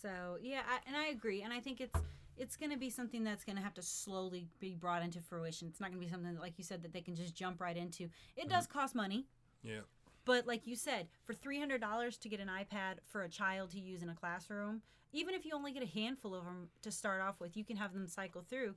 So 0.00 0.38
yeah, 0.40 0.60
I, 0.68 0.78
and 0.86 0.96
I 0.96 1.08
agree, 1.08 1.42
and 1.42 1.52
I 1.52 1.60
think 1.60 1.80
it's 1.80 1.98
it's 2.36 2.56
going 2.56 2.70
to 2.70 2.78
be 2.78 2.88
something 2.88 3.24
that's 3.24 3.44
going 3.44 3.56
to 3.56 3.62
have 3.62 3.74
to 3.74 3.82
slowly 3.82 4.46
be 4.60 4.72
brought 4.72 5.02
into 5.02 5.18
fruition. 5.20 5.66
It's 5.66 5.80
not 5.80 5.90
going 5.90 6.00
to 6.00 6.06
be 6.06 6.10
something 6.10 6.34
that, 6.34 6.40
like 6.40 6.56
you 6.56 6.62
said, 6.62 6.84
that 6.84 6.92
they 6.92 7.00
can 7.00 7.16
just 7.16 7.34
jump 7.34 7.60
right 7.60 7.76
into. 7.76 8.08
It 8.36 8.48
does 8.48 8.68
mm-hmm. 8.68 8.78
cost 8.78 8.94
money, 8.94 9.26
Yeah. 9.64 9.80
but 10.24 10.46
like 10.46 10.64
you 10.64 10.76
said, 10.76 11.08
for 11.24 11.34
three 11.34 11.58
hundred 11.58 11.80
dollars 11.80 12.16
to 12.18 12.28
get 12.28 12.38
an 12.38 12.48
iPad 12.48 12.98
for 13.04 13.22
a 13.22 13.28
child 13.28 13.70
to 13.70 13.80
use 13.80 14.02
in 14.02 14.08
a 14.08 14.14
classroom, 14.14 14.82
even 15.12 15.34
if 15.34 15.44
you 15.44 15.52
only 15.54 15.72
get 15.72 15.82
a 15.82 15.86
handful 15.86 16.32
of 16.32 16.44
them 16.44 16.68
to 16.82 16.92
start 16.92 17.20
off 17.20 17.40
with, 17.40 17.56
you 17.56 17.64
can 17.64 17.76
have 17.76 17.92
them 17.92 18.06
cycle 18.06 18.44
through. 18.48 18.76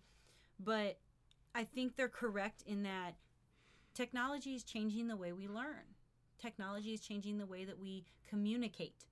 But 0.59 0.97
I 1.53 1.65
think 1.65 1.95
they're 1.95 2.09
correct 2.09 2.63
in 2.65 2.81
that 2.83 3.15
technology 3.93 4.55
is 4.55 4.63
changing 4.63 5.07
the 5.07 5.17
way 5.17 5.31
we 5.31 5.47
learn. 5.47 5.95
Technology 6.39 6.93
is 6.93 7.01
changing 7.01 7.37
the 7.37 7.45
way 7.45 7.65
that 7.65 7.79
we 7.79 8.05
communicate. 8.27 9.05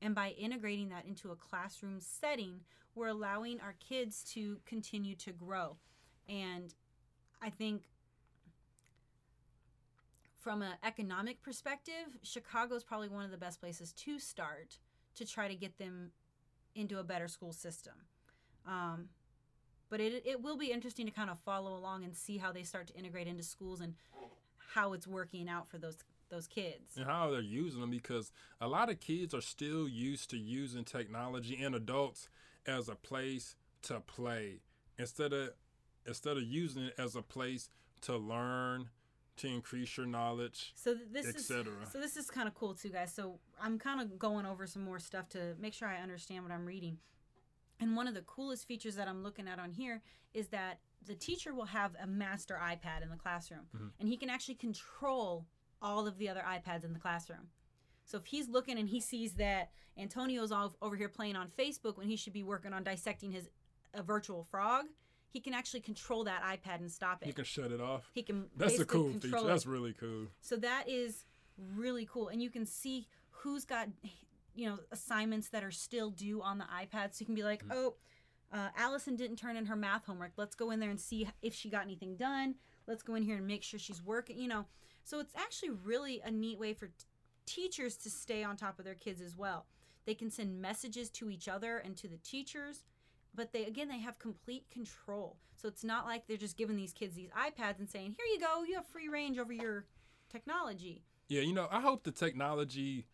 And 0.00 0.14
by 0.14 0.30
integrating 0.30 0.88
that 0.88 1.04
into 1.06 1.30
a 1.30 1.36
classroom 1.36 2.00
setting, 2.00 2.60
we're 2.94 3.08
allowing 3.08 3.60
our 3.60 3.74
kids 3.88 4.24
to 4.34 4.58
continue 4.66 5.14
to 5.16 5.32
grow. 5.32 5.76
And 6.28 6.74
I 7.40 7.50
think 7.50 7.84
from 10.38 10.62
an 10.62 10.72
economic 10.82 11.40
perspective, 11.42 12.18
Chicago 12.22 12.74
is 12.74 12.82
probably 12.82 13.08
one 13.08 13.24
of 13.24 13.30
the 13.30 13.36
best 13.36 13.60
places 13.60 13.92
to 13.92 14.18
start 14.18 14.78
to 15.14 15.24
try 15.24 15.46
to 15.46 15.54
get 15.54 15.78
them 15.78 16.10
into 16.74 16.98
a 16.98 17.04
better 17.04 17.28
school 17.28 17.52
system. 17.52 17.94
Um, 18.66 19.08
but 19.92 20.00
it, 20.00 20.22
it 20.24 20.40
will 20.40 20.56
be 20.56 20.72
interesting 20.72 21.04
to 21.04 21.12
kind 21.12 21.28
of 21.28 21.38
follow 21.40 21.76
along 21.76 22.02
and 22.02 22.16
see 22.16 22.38
how 22.38 22.50
they 22.50 22.62
start 22.62 22.86
to 22.86 22.94
integrate 22.94 23.26
into 23.26 23.42
schools 23.42 23.82
and 23.82 23.92
how 24.74 24.94
it's 24.94 25.06
working 25.06 25.50
out 25.50 25.68
for 25.68 25.76
those 25.76 25.98
those 26.30 26.46
kids. 26.46 26.96
and 26.96 27.04
how 27.04 27.30
they're 27.30 27.42
using 27.42 27.82
them 27.82 27.90
because 27.90 28.32
a 28.58 28.66
lot 28.66 28.88
of 28.88 28.98
kids 29.00 29.34
are 29.34 29.42
still 29.42 29.86
used 29.86 30.30
to 30.30 30.38
using 30.38 30.82
technology 30.82 31.62
and 31.62 31.74
adults 31.74 32.30
as 32.66 32.88
a 32.88 32.94
place 32.94 33.54
to 33.82 34.00
play 34.00 34.62
instead 34.98 35.34
of 35.34 35.50
instead 36.06 36.38
of 36.38 36.42
using 36.42 36.84
it 36.84 36.94
as 36.96 37.14
a 37.14 37.20
place 37.20 37.68
to 38.00 38.16
learn 38.16 38.88
to 39.36 39.46
increase 39.46 39.98
your 39.98 40.06
knowledge 40.06 40.72
So 40.74 40.94
th- 40.94 41.06
this 41.12 41.26
is 41.26 41.46
so 41.46 42.00
this 42.00 42.16
is 42.16 42.30
kind 42.30 42.48
of 42.48 42.54
cool 42.54 42.72
too, 42.72 42.88
guys. 42.88 43.12
So 43.12 43.40
I'm 43.60 43.78
kind 43.78 44.00
of 44.00 44.18
going 44.18 44.46
over 44.46 44.66
some 44.66 44.84
more 44.84 44.98
stuff 44.98 45.28
to 45.30 45.54
make 45.60 45.74
sure 45.74 45.86
I 45.86 45.98
understand 45.98 46.44
what 46.44 46.52
I'm 46.52 46.64
reading. 46.64 46.96
And 47.82 47.96
one 47.96 48.06
of 48.06 48.14
the 48.14 48.22
coolest 48.22 48.68
features 48.68 48.94
that 48.94 49.08
I'm 49.08 49.24
looking 49.24 49.48
at 49.48 49.58
on 49.58 49.72
here 49.72 50.02
is 50.32 50.48
that 50.48 50.78
the 51.04 51.16
teacher 51.16 51.52
will 51.52 51.64
have 51.66 51.96
a 52.00 52.06
master 52.06 52.58
iPad 52.62 53.02
in 53.02 53.10
the 53.10 53.16
classroom, 53.16 53.66
mm-hmm. 53.74 53.88
and 53.98 54.08
he 54.08 54.16
can 54.16 54.30
actually 54.30 54.54
control 54.54 55.46
all 55.82 56.06
of 56.06 56.16
the 56.16 56.28
other 56.28 56.44
iPads 56.46 56.84
in 56.84 56.92
the 56.92 57.00
classroom. 57.00 57.48
So 58.04 58.16
if 58.18 58.26
he's 58.26 58.48
looking 58.48 58.78
and 58.78 58.88
he 58.88 59.00
sees 59.00 59.32
that 59.34 59.70
Antonio's 59.98 60.52
all 60.52 60.76
over 60.80 60.94
here 60.94 61.08
playing 61.08 61.34
on 61.34 61.48
Facebook 61.48 61.98
when 61.98 62.06
he 62.06 62.14
should 62.14 62.32
be 62.32 62.44
working 62.44 62.72
on 62.72 62.84
dissecting 62.84 63.32
his 63.32 63.48
a 63.94 64.02
virtual 64.02 64.44
frog, 64.44 64.84
he 65.28 65.40
can 65.40 65.52
actually 65.52 65.80
control 65.80 66.24
that 66.24 66.42
iPad 66.42 66.76
and 66.76 66.90
stop 66.90 67.20
it. 67.22 67.26
you 67.26 67.34
can 67.34 67.44
shut 67.44 67.72
it 67.72 67.80
off 67.80 68.10
he 68.14 68.22
can 68.22 68.46
that's 68.56 68.78
a 68.78 68.84
cool 68.84 69.12
feature 69.12 69.36
it. 69.36 69.46
that's 69.46 69.66
really 69.66 69.92
cool 69.92 70.26
So 70.40 70.56
that 70.56 70.88
is 70.88 71.24
really 71.74 72.06
cool. 72.10 72.28
And 72.28 72.42
you 72.42 72.50
can 72.50 72.64
see 72.64 73.06
who's 73.30 73.64
got, 73.64 73.88
you 74.54 74.68
know, 74.68 74.78
assignments 74.90 75.48
that 75.48 75.64
are 75.64 75.70
still 75.70 76.10
due 76.10 76.42
on 76.42 76.58
the 76.58 76.64
iPad. 76.64 77.14
So 77.14 77.20
you 77.20 77.26
can 77.26 77.34
be 77.34 77.42
like, 77.42 77.64
oh, 77.70 77.94
uh, 78.52 78.68
Allison 78.76 79.16
didn't 79.16 79.36
turn 79.36 79.56
in 79.56 79.66
her 79.66 79.76
math 79.76 80.04
homework. 80.06 80.32
Let's 80.36 80.54
go 80.54 80.70
in 80.70 80.80
there 80.80 80.90
and 80.90 81.00
see 81.00 81.28
if 81.40 81.54
she 81.54 81.70
got 81.70 81.82
anything 81.82 82.16
done. 82.16 82.56
Let's 82.86 83.02
go 83.02 83.14
in 83.14 83.22
here 83.22 83.36
and 83.36 83.46
make 83.46 83.62
sure 83.62 83.78
she's 83.78 84.02
working, 84.02 84.38
you 84.38 84.48
know. 84.48 84.66
So 85.04 85.20
it's 85.20 85.34
actually 85.36 85.70
really 85.70 86.20
a 86.24 86.30
neat 86.30 86.58
way 86.58 86.74
for 86.74 86.86
t- 86.86 86.92
teachers 87.46 87.96
to 87.98 88.10
stay 88.10 88.44
on 88.44 88.56
top 88.56 88.78
of 88.78 88.84
their 88.84 88.94
kids 88.94 89.20
as 89.20 89.36
well. 89.36 89.66
They 90.04 90.14
can 90.14 90.30
send 90.30 90.60
messages 90.60 91.08
to 91.10 91.30
each 91.30 91.48
other 91.48 91.78
and 91.78 91.96
to 91.96 92.08
the 92.08 92.18
teachers, 92.18 92.84
but 93.34 93.52
they 93.52 93.64
again 93.64 93.88
they 93.88 94.00
have 94.00 94.18
complete 94.18 94.68
control. 94.70 95.36
So 95.54 95.68
it's 95.68 95.84
not 95.84 96.06
like 96.06 96.26
they're 96.26 96.36
just 96.36 96.56
giving 96.56 96.76
these 96.76 96.92
kids 96.92 97.14
these 97.14 97.30
iPads 97.30 97.78
and 97.78 97.88
saying, 97.88 98.16
"Here 98.18 98.26
you 98.26 98.40
go, 98.40 98.64
you 98.64 98.74
have 98.74 98.86
free 98.86 99.08
range 99.08 99.38
over 99.38 99.52
your 99.52 99.86
technology." 100.28 101.04
Yeah, 101.28 101.42
you 101.42 101.52
know, 101.52 101.68
I 101.70 101.80
hope 101.80 102.02
the 102.02 102.10
technology. 102.10 103.06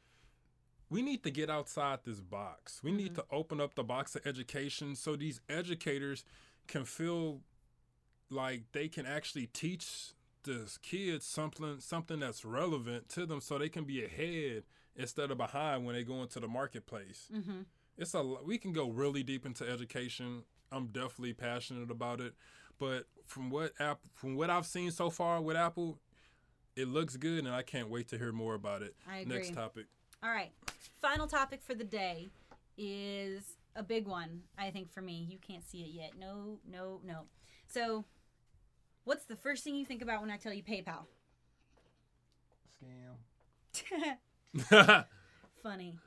We 0.90 1.02
need 1.02 1.22
to 1.24 1.30
get 1.30 1.50
outside 1.50 2.00
this 2.04 2.20
box. 2.20 2.80
We 2.82 2.92
need 2.92 3.14
to 3.16 3.24
open 3.30 3.60
up 3.60 3.74
the 3.74 3.84
box 3.84 4.14
of 4.16 4.26
education 4.26 4.96
so 4.96 5.16
these 5.16 5.40
educators 5.48 6.24
can 6.66 6.84
feel 6.84 7.40
like 8.30 8.64
they 8.72 8.88
can 8.88 9.06
actually 9.06 9.46
teach 9.46 10.12
this 10.44 10.78
kids 10.78 11.26
something 11.26 11.76
something 11.80 12.20
that's 12.20 12.44
relevant 12.44 13.08
to 13.10 13.26
them 13.26 13.40
so 13.40 13.58
they 13.58 13.68
can 13.68 13.84
be 13.84 14.04
ahead 14.04 14.62
instead 14.96 15.30
of 15.30 15.36
behind 15.36 15.84
when 15.84 15.94
they 15.94 16.02
go 16.02 16.22
into 16.22 16.40
the 16.40 16.48
marketplace. 16.48 17.28
Mm-hmm. 17.34 17.62
It's 17.96 18.14
a 18.14 18.22
we 18.22 18.58
can 18.58 18.72
go 18.72 18.90
really 18.90 19.22
deep 19.22 19.44
into 19.44 19.68
education. 19.68 20.44
I'm 20.70 20.86
definitely 20.88 21.32
passionate 21.32 21.90
about 21.90 22.20
it, 22.20 22.34
but 22.78 23.04
from 23.26 23.50
what 23.50 23.72
app 23.80 24.00
from 24.14 24.36
what 24.36 24.50
I've 24.50 24.66
seen 24.66 24.90
so 24.90 25.10
far 25.10 25.40
with 25.40 25.56
Apple, 25.56 25.98
it 26.76 26.88
looks 26.88 27.16
good, 27.16 27.44
and 27.44 27.54
I 27.54 27.62
can't 27.62 27.90
wait 27.90 28.08
to 28.08 28.18
hear 28.18 28.32
more 28.32 28.54
about 28.54 28.82
it. 28.82 28.94
Next 29.26 29.54
topic. 29.54 29.86
All 30.22 30.30
right. 30.30 30.50
Final 31.00 31.26
topic 31.26 31.62
for 31.62 31.74
the 31.74 31.84
day 31.84 32.28
is 32.76 33.56
a 33.76 33.82
big 33.82 34.06
one, 34.06 34.42
I 34.58 34.70
think, 34.70 34.90
for 34.92 35.00
me. 35.00 35.26
You 35.30 35.38
can't 35.38 35.64
see 35.68 35.78
it 35.82 35.90
yet. 35.92 36.12
No, 36.18 36.58
no, 36.68 37.00
no. 37.04 37.22
So, 37.68 38.04
what's 39.04 39.24
the 39.26 39.36
first 39.36 39.62
thing 39.64 39.76
you 39.76 39.84
think 39.86 40.02
about 40.02 40.20
when 40.20 40.30
I 40.30 40.36
tell 40.36 40.52
you 40.52 40.62
PayPal? 40.62 41.06
Scam. 43.72 45.04
Funny. 45.62 45.98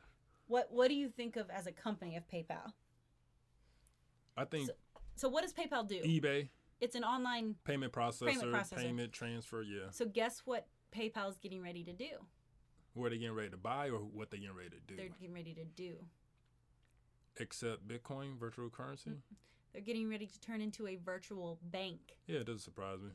What 0.47 0.67
What 0.71 0.89
do 0.89 0.95
you 0.95 1.09
think 1.09 1.37
of 1.37 1.49
as 1.49 1.67
a 1.67 1.71
company 1.71 2.17
of 2.17 2.27
PayPal? 2.27 2.73
I 4.35 4.45
think 4.45 4.69
So, 5.15 5.29
what 5.29 5.43
does 5.43 5.53
PayPal 5.53 5.87
do? 5.87 6.01
eBay 6.01 6.49
It's 6.81 6.95
an 6.95 7.03
online. 7.03 7.55
payment 7.63 7.93
processor, 7.93 8.27
payment, 8.27 8.53
processor. 8.53 8.75
payment 8.77 9.13
transfer. 9.13 9.61
Yeah, 9.61 9.89
So, 9.91 10.05
guess 10.05 10.41
what 10.45 10.67
PayPal 10.93 11.29
is 11.29 11.37
getting 11.37 11.61
ready 11.63 11.83
to 11.85 11.93
do? 11.93 12.09
What 12.93 13.11
they 13.11 13.17
getting 13.17 13.35
ready 13.35 13.49
to 13.49 13.57
buy 13.57 13.89
or 13.89 13.99
what 13.99 14.31
they 14.31 14.37
getting 14.37 14.55
ready 14.55 14.69
to 14.69 14.79
do? 14.87 14.95
They're 14.95 15.09
getting 15.09 15.33
ready 15.33 15.53
to 15.53 15.63
do. 15.65 15.95
Accept 17.39 17.87
Bitcoin, 17.87 18.37
virtual 18.37 18.69
currency. 18.69 19.11
Mm-hmm. 19.11 19.35
They're 19.73 19.81
getting 19.81 20.09
ready 20.09 20.27
to 20.27 20.39
turn 20.41 20.59
into 20.61 20.85
a 20.87 20.97
virtual 20.97 21.57
bank 21.71 22.17
Yeah, 22.27 22.39
it 22.39 22.45
doesn't 22.45 22.59
surprise 22.59 22.99
me. 23.01 23.11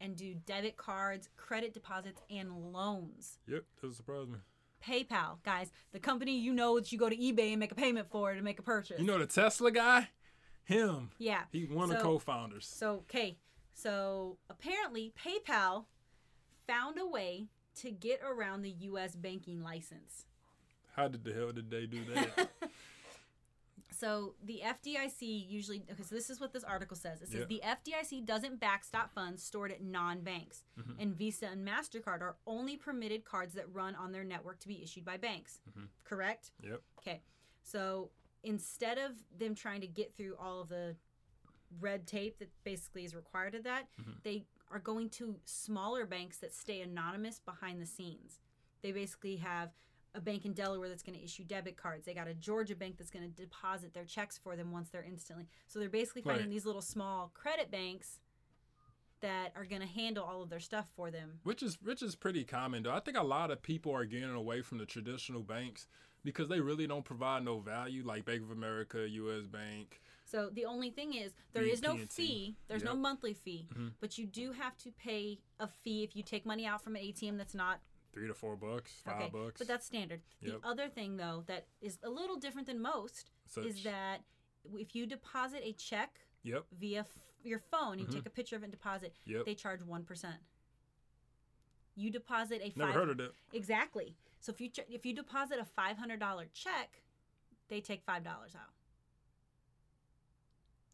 and 0.00 0.14
do 0.14 0.34
debit 0.46 0.76
cards, 0.76 1.28
credit 1.36 1.74
deposits, 1.74 2.20
and 2.30 2.72
loans. 2.72 3.38
Yep, 3.48 3.64
doesn't 3.82 3.96
surprise 3.96 4.28
me. 4.28 4.38
PayPal, 4.86 5.42
guys, 5.42 5.72
the 5.92 5.98
company 5.98 6.38
you 6.38 6.52
know 6.52 6.78
that 6.78 6.92
you 6.92 6.98
go 6.98 7.08
to 7.08 7.16
eBay 7.16 7.50
and 7.50 7.58
make 7.58 7.72
a 7.72 7.74
payment 7.74 8.08
for 8.08 8.32
to 8.32 8.42
make 8.42 8.58
a 8.60 8.62
purchase. 8.62 9.00
You 9.00 9.06
know 9.06 9.18
the 9.18 9.26
Tesla 9.26 9.72
guy? 9.72 10.10
Him. 10.64 11.10
yeah. 11.18 11.42
He 11.50 11.64
one 11.64 11.90
of 11.90 11.96
the 11.96 12.02
co-founders. 12.02 12.66
So, 12.66 13.04
okay. 13.08 13.38
So, 13.72 14.38
apparently, 14.50 15.12
PayPal 15.20 15.84
found 16.66 16.98
a 16.98 17.06
way 17.06 17.46
to 17.76 17.90
get 17.90 18.20
around 18.24 18.62
the 18.62 18.70
US 18.80 19.14
banking 19.16 19.62
license. 19.62 20.26
How 20.94 21.08
did 21.08 21.24
the 21.24 21.32
hell 21.32 21.52
did 21.52 21.70
they 21.70 21.86
do 21.86 22.04
that? 22.14 22.48
So, 23.98 24.34
the 24.44 24.60
FDIC 24.62 25.48
usually, 25.48 25.78
because 25.78 26.10
this 26.10 26.28
is 26.28 26.38
what 26.38 26.52
this 26.52 26.64
article 26.64 26.96
says 26.98 27.22
it 27.22 27.28
says 27.28 27.40
Yeah. 27.40 27.44
the 27.46 27.62
FDIC 27.64 28.26
doesn't 28.26 28.60
backstop 28.60 29.10
funds 29.14 29.42
stored 29.42 29.72
at 29.72 29.80
non 29.80 30.20
banks, 30.20 30.64
Mhm. 30.76 30.96
and 30.98 31.16
Visa 31.16 31.46
and 31.46 31.66
MasterCard 31.66 32.20
are 32.20 32.36
only 32.46 32.76
permitted 32.76 33.24
cards 33.24 33.54
that 33.54 33.72
run 33.72 33.94
on 33.94 34.12
their 34.12 34.24
network 34.24 34.58
to 34.60 34.68
be 34.68 34.82
issued 34.82 35.04
by 35.06 35.16
banks. 35.16 35.62
Mhm. 35.70 35.88
Correct? 36.04 36.50
Yep. 36.62 36.82
Okay. 36.98 37.22
So 37.62 38.10
instead 38.42 38.98
of 38.98 39.24
them 39.38 39.54
trying 39.54 39.80
to 39.80 39.86
get 39.88 40.14
through 40.14 40.36
all 40.36 40.60
of 40.60 40.68
the 40.68 40.96
red 41.80 42.06
tape 42.06 42.38
that 42.38 42.50
basically 42.64 43.04
is 43.06 43.14
required 43.14 43.54
of 43.54 43.62
that, 43.64 43.88
Mhm. 43.96 44.22
they 44.24 44.46
are 44.70 44.78
going 44.78 45.08
to 45.10 45.36
smaller 45.44 46.04
banks 46.06 46.38
that 46.38 46.52
stay 46.54 46.80
anonymous 46.80 47.38
behind 47.38 47.80
the 47.80 47.86
scenes. 47.86 48.40
They 48.82 48.92
basically 48.92 49.36
have 49.36 49.70
a 50.14 50.20
bank 50.20 50.44
in 50.46 50.52
Delaware 50.54 50.88
that's 50.88 51.02
going 51.02 51.18
to 51.18 51.24
issue 51.24 51.44
debit 51.44 51.76
cards. 51.76 52.04
They 52.06 52.14
got 52.14 52.26
a 52.28 52.34
Georgia 52.34 52.74
bank 52.74 52.96
that's 52.98 53.10
going 53.10 53.24
to 53.30 53.30
deposit 53.42 53.92
their 53.92 54.04
checks 54.04 54.38
for 54.38 54.56
them 54.56 54.72
once 54.72 54.88
they're 54.88 55.04
instantly. 55.04 55.46
So 55.68 55.78
they're 55.78 55.88
basically 55.90 56.22
finding 56.22 56.44
Right. 56.44 56.50
these 56.50 56.64
little 56.66 56.82
small 56.82 57.30
credit 57.34 57.70
banks 57.70 58.20
that 59.20 59.52
are 59.56 59.64
going 59.64 59.80
to 59.80 59.86
handle 59.86 60.24
all 60.24 60.42
of 60.42 60.50
their 60.50 60.60
stuff 60.60 60.88
for 60.94 61.10
them. 61.10 61.40
which 61.42 61.62
is 61.62 61.80
which 61.82 62.02
is 62.02 62.14
pretty 62.14 62.44
common 62.44 62.82
though. 62.82 62.92
I 62.94 63.00
think 63.00 63.16
a 63.16 63.22
lot 63.22 63.50
of 63.50 63.62
people 63.62 63.92
are 63.92 64.04
getting 64.04 64.30
away 64.30 64.60
from 64.62 64.78
the 64.78 64.84
traditional 64.86 65.42
banks 65.42 65.86
because 66.22 66.48
they 66.48 66.60
really 66.60 66.86
don't 66.86 67.04
provide 67.04 67.44
no 67.44 67.58
value 67.60 68.02
like 68.04 68.24
Bank 68.26 68.42
of 68.42 68.50
America, 68.50 69.08
US 69.08 69.46
Bank. 69.46 70.00
So 70.26 70.50
the 70.50 70.64
only 70.64 70.90
thing 70.90 71.14
is 71.14 71.32
there 71.52 71.62
is 71.62 71.80
no 71.80 71.96
fee. 71.96 72.56
There's 72.66 72.82
no 72.82 72.94
monthly 72.96 73.32
fee, 73.32 73.68
Mhm. 73.72 73.94
but 74.00 74.18
you 74.18 74.26
do 74.26 74.50
have 74.52 74.76
to 74.78 74.90
pay 74.90 75.38
a 75.60 75.68
fee 75.68 76.02
if 76.02 76.16
you 76.16 76.22
take 76.24 76.44
money 76.44 76.66
out 76.66 76.82
from 76.82 76.96
an 76.96 77.02
ATM 77.02 77.36
that's 77.38 77.54
not 77.54 77.80
3 78.12 78.26
to 78.26 78.34
4 78.34 78.56
bucks, 78.56 79.00
5 79.04 79.14
okay. 79.22 79.28
bucks. 79.30 79.58
But 79.58 79.68
that's 79.68 79.86
standard. 79.86 80.22
Yep. 80.40 80.60
The 80.62 80.66
other 80.66 80.88
thing 80.88 81.16
though 81.16 81.44
that 81.46 81.68
is 81.80 82.00
a 82.02 82.10
little 82.10 82.36
different 82.36 82.66
than 82.66 82.80
most 82.82 83.30
Such. 83.46 83.66
is 83.66 83.84
that 83.84 84.24
if 84.74 84.96
you 84.96 85.06
deposit 85.06 85.62
a 85.62 85.72
check 85.74 86.26
Yep. 86.42 86.66
via 86.72 87.00
f- 87.00 87.18
your 87.44 87.60
phone, 87.60 88.00
you 88.00 88.06
Mhm. 88.06 88.12
take 88.14 88.26
a 88.26 88.30
picture 88.30 88.56
of 88.56 88.62
it 88.62 88.66
and 88.66 88.72
deposit, 88.72 89.14
Yep. 89.26 89.44
they 89.44 89.54
charge 89.54 89.82
one 89.82 90.04
percent. 90.04 90.42
You 91.94 92.10
deposit 92.10 92.60
a 92.62 92.68
Never 92.76 92.92
five 92.92 92.94
heard 92.94 93.10
of 93.10 93.16
that. 93.18 93.34
exactly. 93.52 94.16
So 94.40 94.50
if 94.50 94.60
you 94.60 94.70
ch- 94.70 94.80
if 94.88 95.06
you 95.06 95.12
deposit 95.14 95.60
a 95.60 95.64
five 95.64 95.98
hundred 95.98 96.18
dollar 96.18 96.46
check, 96.46 97.02
they 97.68 97.80
take 97.80 98.02
five 98.02 98.24
dollars 98.24 98.56
out. 98.56 98.72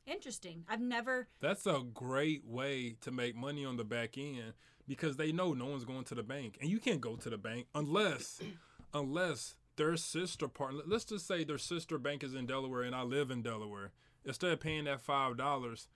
Interesting. 0.06 0.64
I've 0.68 0.80
never 0.80 1.28
That's 1.40 1.66
a 1.66 1.82
great 1.94 2.44
way 2.44 2.96
to 3.00 3.10
make 3.10 3.36
money 3.36 3.64
on 3.64 3.76
the 3.76 3.84
back 3.84 4.18
end 4.18 4.54
because 4.88 5.16
they 5.16 5.32
know 5.32 5.52
no 5.52 5.66
one's 5.66 5.84
going 5.84 6.04
to 6.04 6.14
the 6.14 6.22
bank, 6.22 6.58
and 6.60 6.68
you 6.68 6.78
can't 6.78 7.00
go 7.00 7.16
to 7.16 7.30
the 7.30 7.38
bank 7.38 7.66
unless, 7.74 8.40
unless 8.94 9.54
their 9.76 9.96
sister 9.96 10.48
partner. 10.48 10.82
Let's 10.86 11.04
just 11.04 11.26
say 11.26 11.44
their 11.44 11.58
sister 11.58 11.98
bank 11.98 12.24
is 12.24 12.34
in 12.34 12.46
Delaware, 12.46 12.82
and 12.82 12.94
I 12.94 13.02
live 13.02 13.30
in 13.30 13.42
Delaware. 13.42 13.92
Instead 14.24 14.52
of 14.52 14.60
paying 14.60 14.84
that 14.84 15.00
five 15.00 15.36
dollars, 15.36 15.88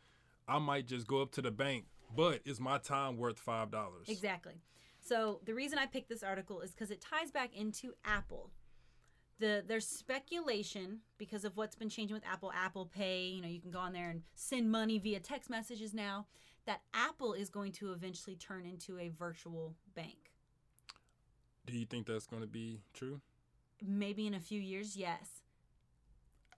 I 0.48 0.58
might 0.58 0.86
just 0.86 1.06
go 1.06 1.22
up 1.22 1.32
to 1.32 1.42
the 1.42 1.50
bank. 1.50 1.86
But 2.14 2.40
is 2.44 2.60
my 2.60 2.78
time 2.78 3.16
worth 3.16 3.38
five 3.38 3.70
dollars? 3.70 4.08
Exactly. 4.08 4.54
So 5.00 5.40
the 5.44 5.54
reason 5.54 5.78
I 5.78 5.86
picked 5.86 6.08
this 6.08 6.22
article 6.22 6.60
is 6.60 6.70
because 6.72 6.90
it 6.90 7.00
ties 7.00 7.30
back 7.30 7.54
into 7.54 7.94
Apple. 8.04 8.50
The 9.38 9.62
there's 9.66 9.86
speculation 9.86 11.00
because 11.18 11.44
of 11.44 11.56
what's 11.56 11.76
been 11.76 11.88
changing 11.88 12.14
with 12.14 12.24
Apple, 12.26 12.52
Apple 12.54 12.86
Pay. 12.86 13.26
You 13.28 13.42
know, 13.42 13.48
you 13.48 13.60
can 13.60 13.70
go 13.70 13.78
on 13.78 13.92
there 13.92 14.10
and 14.10 14.22
send 14.34 14.70
money 14.70 14.98
via 14.98 15.20
text 15.20 15.50
messages 15.50 15.92
now. 15.94 16.26
That 16.66 16.80
Apple 16.94 17.32
is 17.34 17.48
going 17.48 17.72
to 17.72 17.92
eventually 17.92 18.34
turn 18.34 18.66
into 18.66 18.98
a 18.98 19.08
virtual 19.08 19.76
bank. 19.94 20.32
Do 21.64 21.76
you 21.76 21.86
think 21.86 22.06
that's 22.06 22.26
going 22.26 22.42
to 22.42 22.48
be 22.48 22.80
true? 22.92 23.20
Maybe 23.86 24.26
in 24.26 24.34
a 24.34 24.40
few 24.40 24.60
years, 24.60 24.96
yes. 24.96 25.42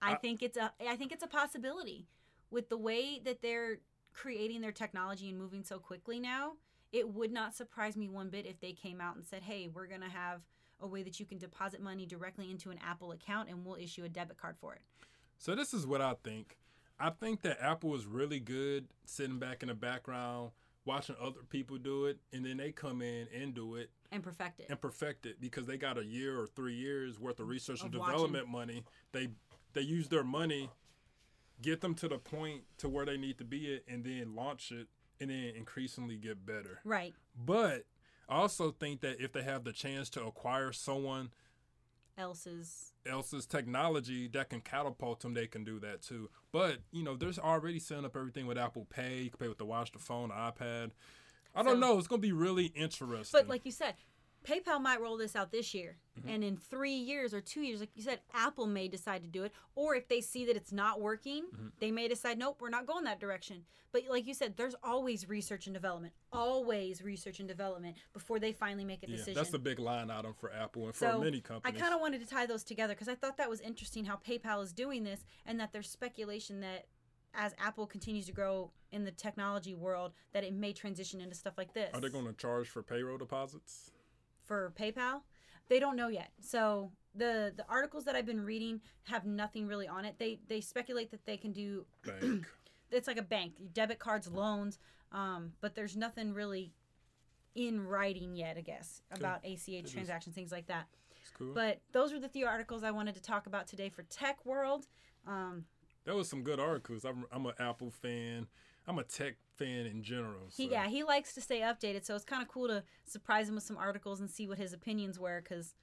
I, 0.00 0.12
I- 0.12 0.16
think 0.16 0.42
it's 0.42 0.56
a 0.56 0.72
I 0.88 0.96
think 0.96 1.12
it's 1.12 1.22
a 1.24 1.28
possibility 1.28 2.06
with 2.50 2.68
the 2.68 2.78
way 2.78 3.20
that 3.24 3.42
they're 3.42 3.78
creating 4.14 4.60
their 4.60 4.72
technology 4.72 5.28
and 5.28 5.38
moving 5.38 5.62
so 5.62 5.78
quickly 5.78 6.18
now. 6.20 6.52
It 6.90 7.12
would 7.12 7.30
not 7.32 7.54
surprise 7.54 7.96
me 7.96 8.08
one 8.08 8.30
bit 8.30 8.46
if 8.46 8.60
they 8.60 8.72
came 8.72 9.00
out 9.00 9.16
and 9.16 9.26
said, 9.26 9.42
"Hey, 9.42 9.68
we're 9.68 9.86
going 9.86 10.00
to 10.00 10.08
have 10.08 10.40
a 10.80 10.86
way 10.86 11.02
that 11.02 11.18
you 11.20 11.26
can 11.26 11.38
deposit 11.38 11.80
money 11.80 12.06
directly 12.06 12.50
into 12.50 12.70
an 12.70 12.78
Apple 12.84 13.12
account 13.12 13.48
and 13.48 13.64
we'll 13.64 13.76
issue 13.76 14.04
a 14.04 14.08
debit 14.08 14.36
card 14.38 14.56
for 14.60 14.74
it." 14.74 14.82
So 15.36 15.54
this 15.54 15.72
is 15.74 15.86
what 15.86 16.00
I 16.00 16.14
think. 16.24 16.58
I 17.00 17.10
think 17.10 17.42
that 17.42 17.58
Apple 17.62 17.94
is 17.94 18.06
really 18.06 18.40
good 18.40 18.88
sitting 19.04 19.38
back 19.38 19.62
in 19.62 19.68
the 19.68 19.74
background, 19.74 20.50
watching 20.84 21.14
other 21.20 21.40
people 21.48 21.78
do 21.78 22.06
it, 22.06 22.18
and 22.32 22.44
then 22.44 22.56
they 22.56 22.72
come 22.72 23.02
in 23.02 23.28
and 23.32 23.54
do 23.54 23.76
it 23.76 23.90
and 24.10 24.22
perfect 24.22 24.58
it. 24.60 24.66
and 24.68 24.80
perfect 24.80 25.24
it 25.26 25.40
because 25.40 25.66
they 25.66 25.76
got 25.76 25.96
a 25.98 26.04
year 26.04 26.40
or 26.40 26.46
three 26.48 26.74
years 26.74 27.20
worth 27.20 27.38
of 27.38 27.46
research 27.46 27.82
and 27.82 27.94
Of 27.94 28.00
watching. 28.00 28.14
development 28.14 28.48
money. 28.48 28.84
They 29.12 29.28
they 29.74 29.82
use 29.82 30.08
their 30.08 30.24
money, 30.24 30.70
get 31.62 31.80
them 31.82 31.94
to 31.96 32.08
the 32.08 32.18
point 32.18 32.64
to 32.78 32.88
where 32.88 33.04
they 33.06 33.16
need 33.16 33.38
to 33.38 33.44
be 33.44 33.76
at, 33.76 33.82
and 33.86 34.02
then 34.02 34.34
launch 34.34 34.72
it, 34.72 34.88
and 35.20 35.30
then 35.30 35.54
increasingly 35.54 36.16
get 36.16 36.44
better. 36.44 36.80
right. 36.84 37.14
But 37.36 37.84
I 38.28 38.36
also 38.36 38.72
think 38.72 39.00
that 39.00 39.20
if 39.20 39.32
they 39.32 39.42
have 39.42 39.64
the 39.64 39.72
chance 39.72 40.10
to 40.10 40.24
acquire 40.24 40.72
someone 40.72 41.30
Else's 42.16 42.92
else's 43.06 43.46
technology 43.46 44.28
that 44.28 44.50
can 44.50 44.60
catapult 44.60 45.20
them, 45.20 45.34
they 45.34 45.46
can 45.46 45.64
do 45.64 45.78
that 45.80 46.02
too. 46.02 46.28
But 46.52 46.78
you 46.90 47.02
know, 47.04 47.16
there's 47.16 47.38
already 47.38 47.78
setting 47.78 48.04
up 48.04 48.16
everything 48.16 48.46
with 48.46 48.58
Apple 48.58 48.86
Pay. 48.90 49.22
You 49.22 49.30
can 49.30 49.38
pay 49.38 49.48
with 49.48 49.58
the 49.58 49.64
watch, 49.64 49.92
the 49.92 49.98
phone, 49.98 50.28
the 50.28 50.34
iPad. 50.34 50.90
I 51.54 51.62
don't 51.62 51.80
know. 51.80 51.98
It's 51.98 52.08
gonna 52.08 52.20
be 52.20 52.32
really 52.32 52.66
interesting. 52.66 53.38
But 53.40 53.48
like 53.48 53.64
you 53.64 53.72
said, 53.72 53.94
PayPal 54.46 54.80
might 54.80 55.00
roll 55.00 55.16
this 55.16 55.36
out 55.36 55.50
this 55.52 55.74
year. 55.74 55.96
Mm-hmm. 56.18 56.28
And 56.28 56.44
in 56.44 56.56
three 56.56 56.94
years 56.94 57.34
or 57.34 57.40
two 57.40 57.60
years, 57.60 57.80
like 57.80 57.90
you 57.94 58.02
said, 58.02 58.20
Apple 58.34 58.66
may 58.66 58.88
decide 58.88 59.22
to 59.22 59.28
do 59.28 59.44
it. 59.44 59.52
Or 59.74 59.94
if 59.94 60.08
they 60.08 60.20
see 60.20 60.44
that 60.46 60.56
it's 60.56 60.72
not 60.72 61.00
working, 61.00 61.44
Mm-hmm. 61.54 61.68
they 61.80 61.90
may 61.90 62.08
decide, 62.08 62.38
nope, 62.38 62.58
we're 62.60 62.68
not 62.68 62.86
going 62.86 63.04
that 63.04 63.20
direction. 63.20 63.64
But 63.92 64.02
like 64.10 64.26
you 64.26 64.34
said, 64.34 64.56
there's 64.56 64.74
always 64.82 65.28
research 65.28 65.66
and 65.66 65.74
development, 65.74 66.12
always 66.32 67.02
research 67.02 67.38
and 67.38 67.48
development 67.48 67.96
before 68.12 68.38
they 68.38 68.52
finally 68.52 68.84
make 68.84 69.02
a 69.02 69.08
yeah, 69.08 69.16
decision. 69.16 69.34
that's 69.34 69.50
the 69.50 69.58
big 69.58 69.78
line 69.78 70.10
item 70.10 70.34
for 70.38 70.52
Apple 70.52 70.86
and 70.86 70.94
for 70.94 71.06
so 71.06 71.20
many 71.20 71.42
I 71.64 71.70
kind 71.70 71.94
of 71.94 72.00
wanted 72.00 72.20
to 72.20 72.26
tie 72.26 72.44
those 72.46 72.64
together 72.64 72.92
because 72.94 73.08
I 73.08 73.14
thought 73.14 73.38
that 73.38 73.48
was 73.48 73.60
interesting 73.60 74.04
how 74.04 74.16
PayPal 74.16 74.62
is 74.62 74.72
doing 74.72 75.04
this 75.04 75.24
and 75.46 75.58
that 75.60 75.72
there's 75.72 75.88
speculation 75.88 76.60
that 76.60 76.86
as 77.34 77.54
Apple 77.58 77.86
continues 77.86 78.26
to 78.26 78.32
grow 78.32 78.70
in 78.92 79.04
the 79.04 79.10
technology 79.10 79.74
world, 79.74 80.12
that 80.32 80.44
it 80.44 80.52
may 80.52 80.72
transition 80.72 81.20
into 81.20 81.34
stuff 81.34 81.54
like 81.56 81.72
this 81.72 81.90
Are 81.94 82.00
they 82.00 82.08
going 82.10 82.26
to 82.26 82.32
charge 82.34 82.68
for 82.68 82.82
payroll 82.82 83.18
deposits? 83.18 83.90
For 84.48 84.72
PayPal. 84.80 85.20
They 85.68 85.78
don't 85.78 85.94
know 85.94 86.08
yet. 86.08 86.30
So 86.40 86.90
the 87.14 87.52
the 87.54 87.64
articles 87.68 88.04
that 88.06 88.16
I've 88.16 88.26
been 88.26 88.44
reading 88.44 88.80
have 89.04 89.24
nothing 89.26 89.68
really 89.68 89.86
on 89.86 90.04
it. 90.04 90.16
They 90.18 90.40
they 90.48 90.60
speculate 90.60 91.10
that 91.12 91.24
they 91.26 91.36
can 91.36 91.52
do 91.52 91.84
Bank. 92.04 92.46
it's 92.90 93.06
like 93.06 93.18
a 93.18 93.22
bank, 93.22 93.52
debit 93.74 93.98
cards, 93.98 94.26
loans, 94.28 94.78
um, 95.12 95.52
but 95.60 95.74
there's 95.74 95.96
nothing 95.96 96.32
really 96.32 96.72
in 97.54 97.86
writing 97.86 98.34
yet, 98.34 98.56
I 98.56 98.62
guess, 98.62 99.02
about 99.10 99.44
ACH 99.44 99.68
is. 99.68 99.92
transactions, 99.92 100.34
things 100.34 100.52
like 100.52 100.66
that. 100.66 100.86
It's 101.20 101.30
cool. 101.30 101.52
But 101.54 101.80
those 101.92 102.12
were 102.12 102.20
the 102.20 102.28
few 102.28 102.46
articles 102.46 102.82
I 102.82 102.90
wanted 102.90 103.14
to 103.16 103.22
talk 103.22 103.46
about 103.46 103.66
today 103.66 103.88
for 103.88 104.02
Tech 104.04 104.44
World. 104.44 104.86
Um, 105.26 105.64
that 106.04 106.14
was 106.14 106.28
some 106.28 106.42
good 106.42 106.60
articles. 106.60 107.04
I'm 107.04 107.26
I'm 107.30 107.44
an 107.46 107.54
Apple 107.58 107.90
fan. 107.90 108.46
I'm 108.88 108.98
a 108.98 109.04
tech 109.04 109.36
fan 109.56 109.86
in 109.86 110.02
general. 110.02 110.48
he 110.56 110.68
yeah 110.68 110.88
he 110.88 111.04
likes 111.04 111.34
to 111.34 111.40
stay 111.40 111.60
updated, 111.60 112.04
so 112.04 112.14
it's 112.14 112.24
kind 112.24 112.42
of 112.42 112.48
cool 112.48 112.68
to 112.68 112.82
surprise 113.04 113.48
him 113.48 113.54
with 113.54 113.64
some 113.64 113.76
articles 113.76 114.20
and 114.20 114.30
see 114.30 114.48
what 114.48 114.58
his 114.58 114.72
opinions 114.72 115.18
were, 115.18 115.40
because 115.42 115.74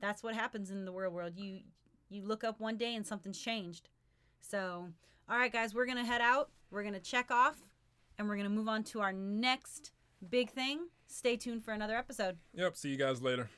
that's 0.00 0.22
what 0.22 0.34
happens 0.34 0.70
in 0.70 0.84
the 0.84 0.92
real 0.92 1.10
world. 1.10 1.32
You 1.36 1.60
you 2.08 2.22
look 2.24 2.42
up 2.44 2.58
one 2.60 2.76
day 2.76 2.94
and 2.94 3.06
something's 3.06 3.38
changed. 3.38 3.88
So 4.40 4.88
all 5.28 5.38
right, 5.38 5.52
guys, 5.52 5.74
we're 5.74 5.86
gonna 5.86 6.04
head 6.04 6.20
out. 6.20 6.50
We're 6.70 6.82
gonna 6.82 6.98
check 6.98 7.30
off, 7.30 7.56
and 8.18 8.28
we're 8.28 8.36
gonna 8.36 8.48
move 8.50 8.68
on 8.68 8.82
to 8.84 9.00
our 9.00 9.12
next 9.12 9.92
big 10.28 10.50
thing. 10.50 10.88
Stay 11.06 11.36
tuned 11.36 11.64
for 11.64 11.72
another 11.72 11.96
episode. 11.96 12.36
Yep. 12.54 12.76
See 12.76 12.88
you 12.88 12.96
guys 12.96 13.22
later. 13.22 13.48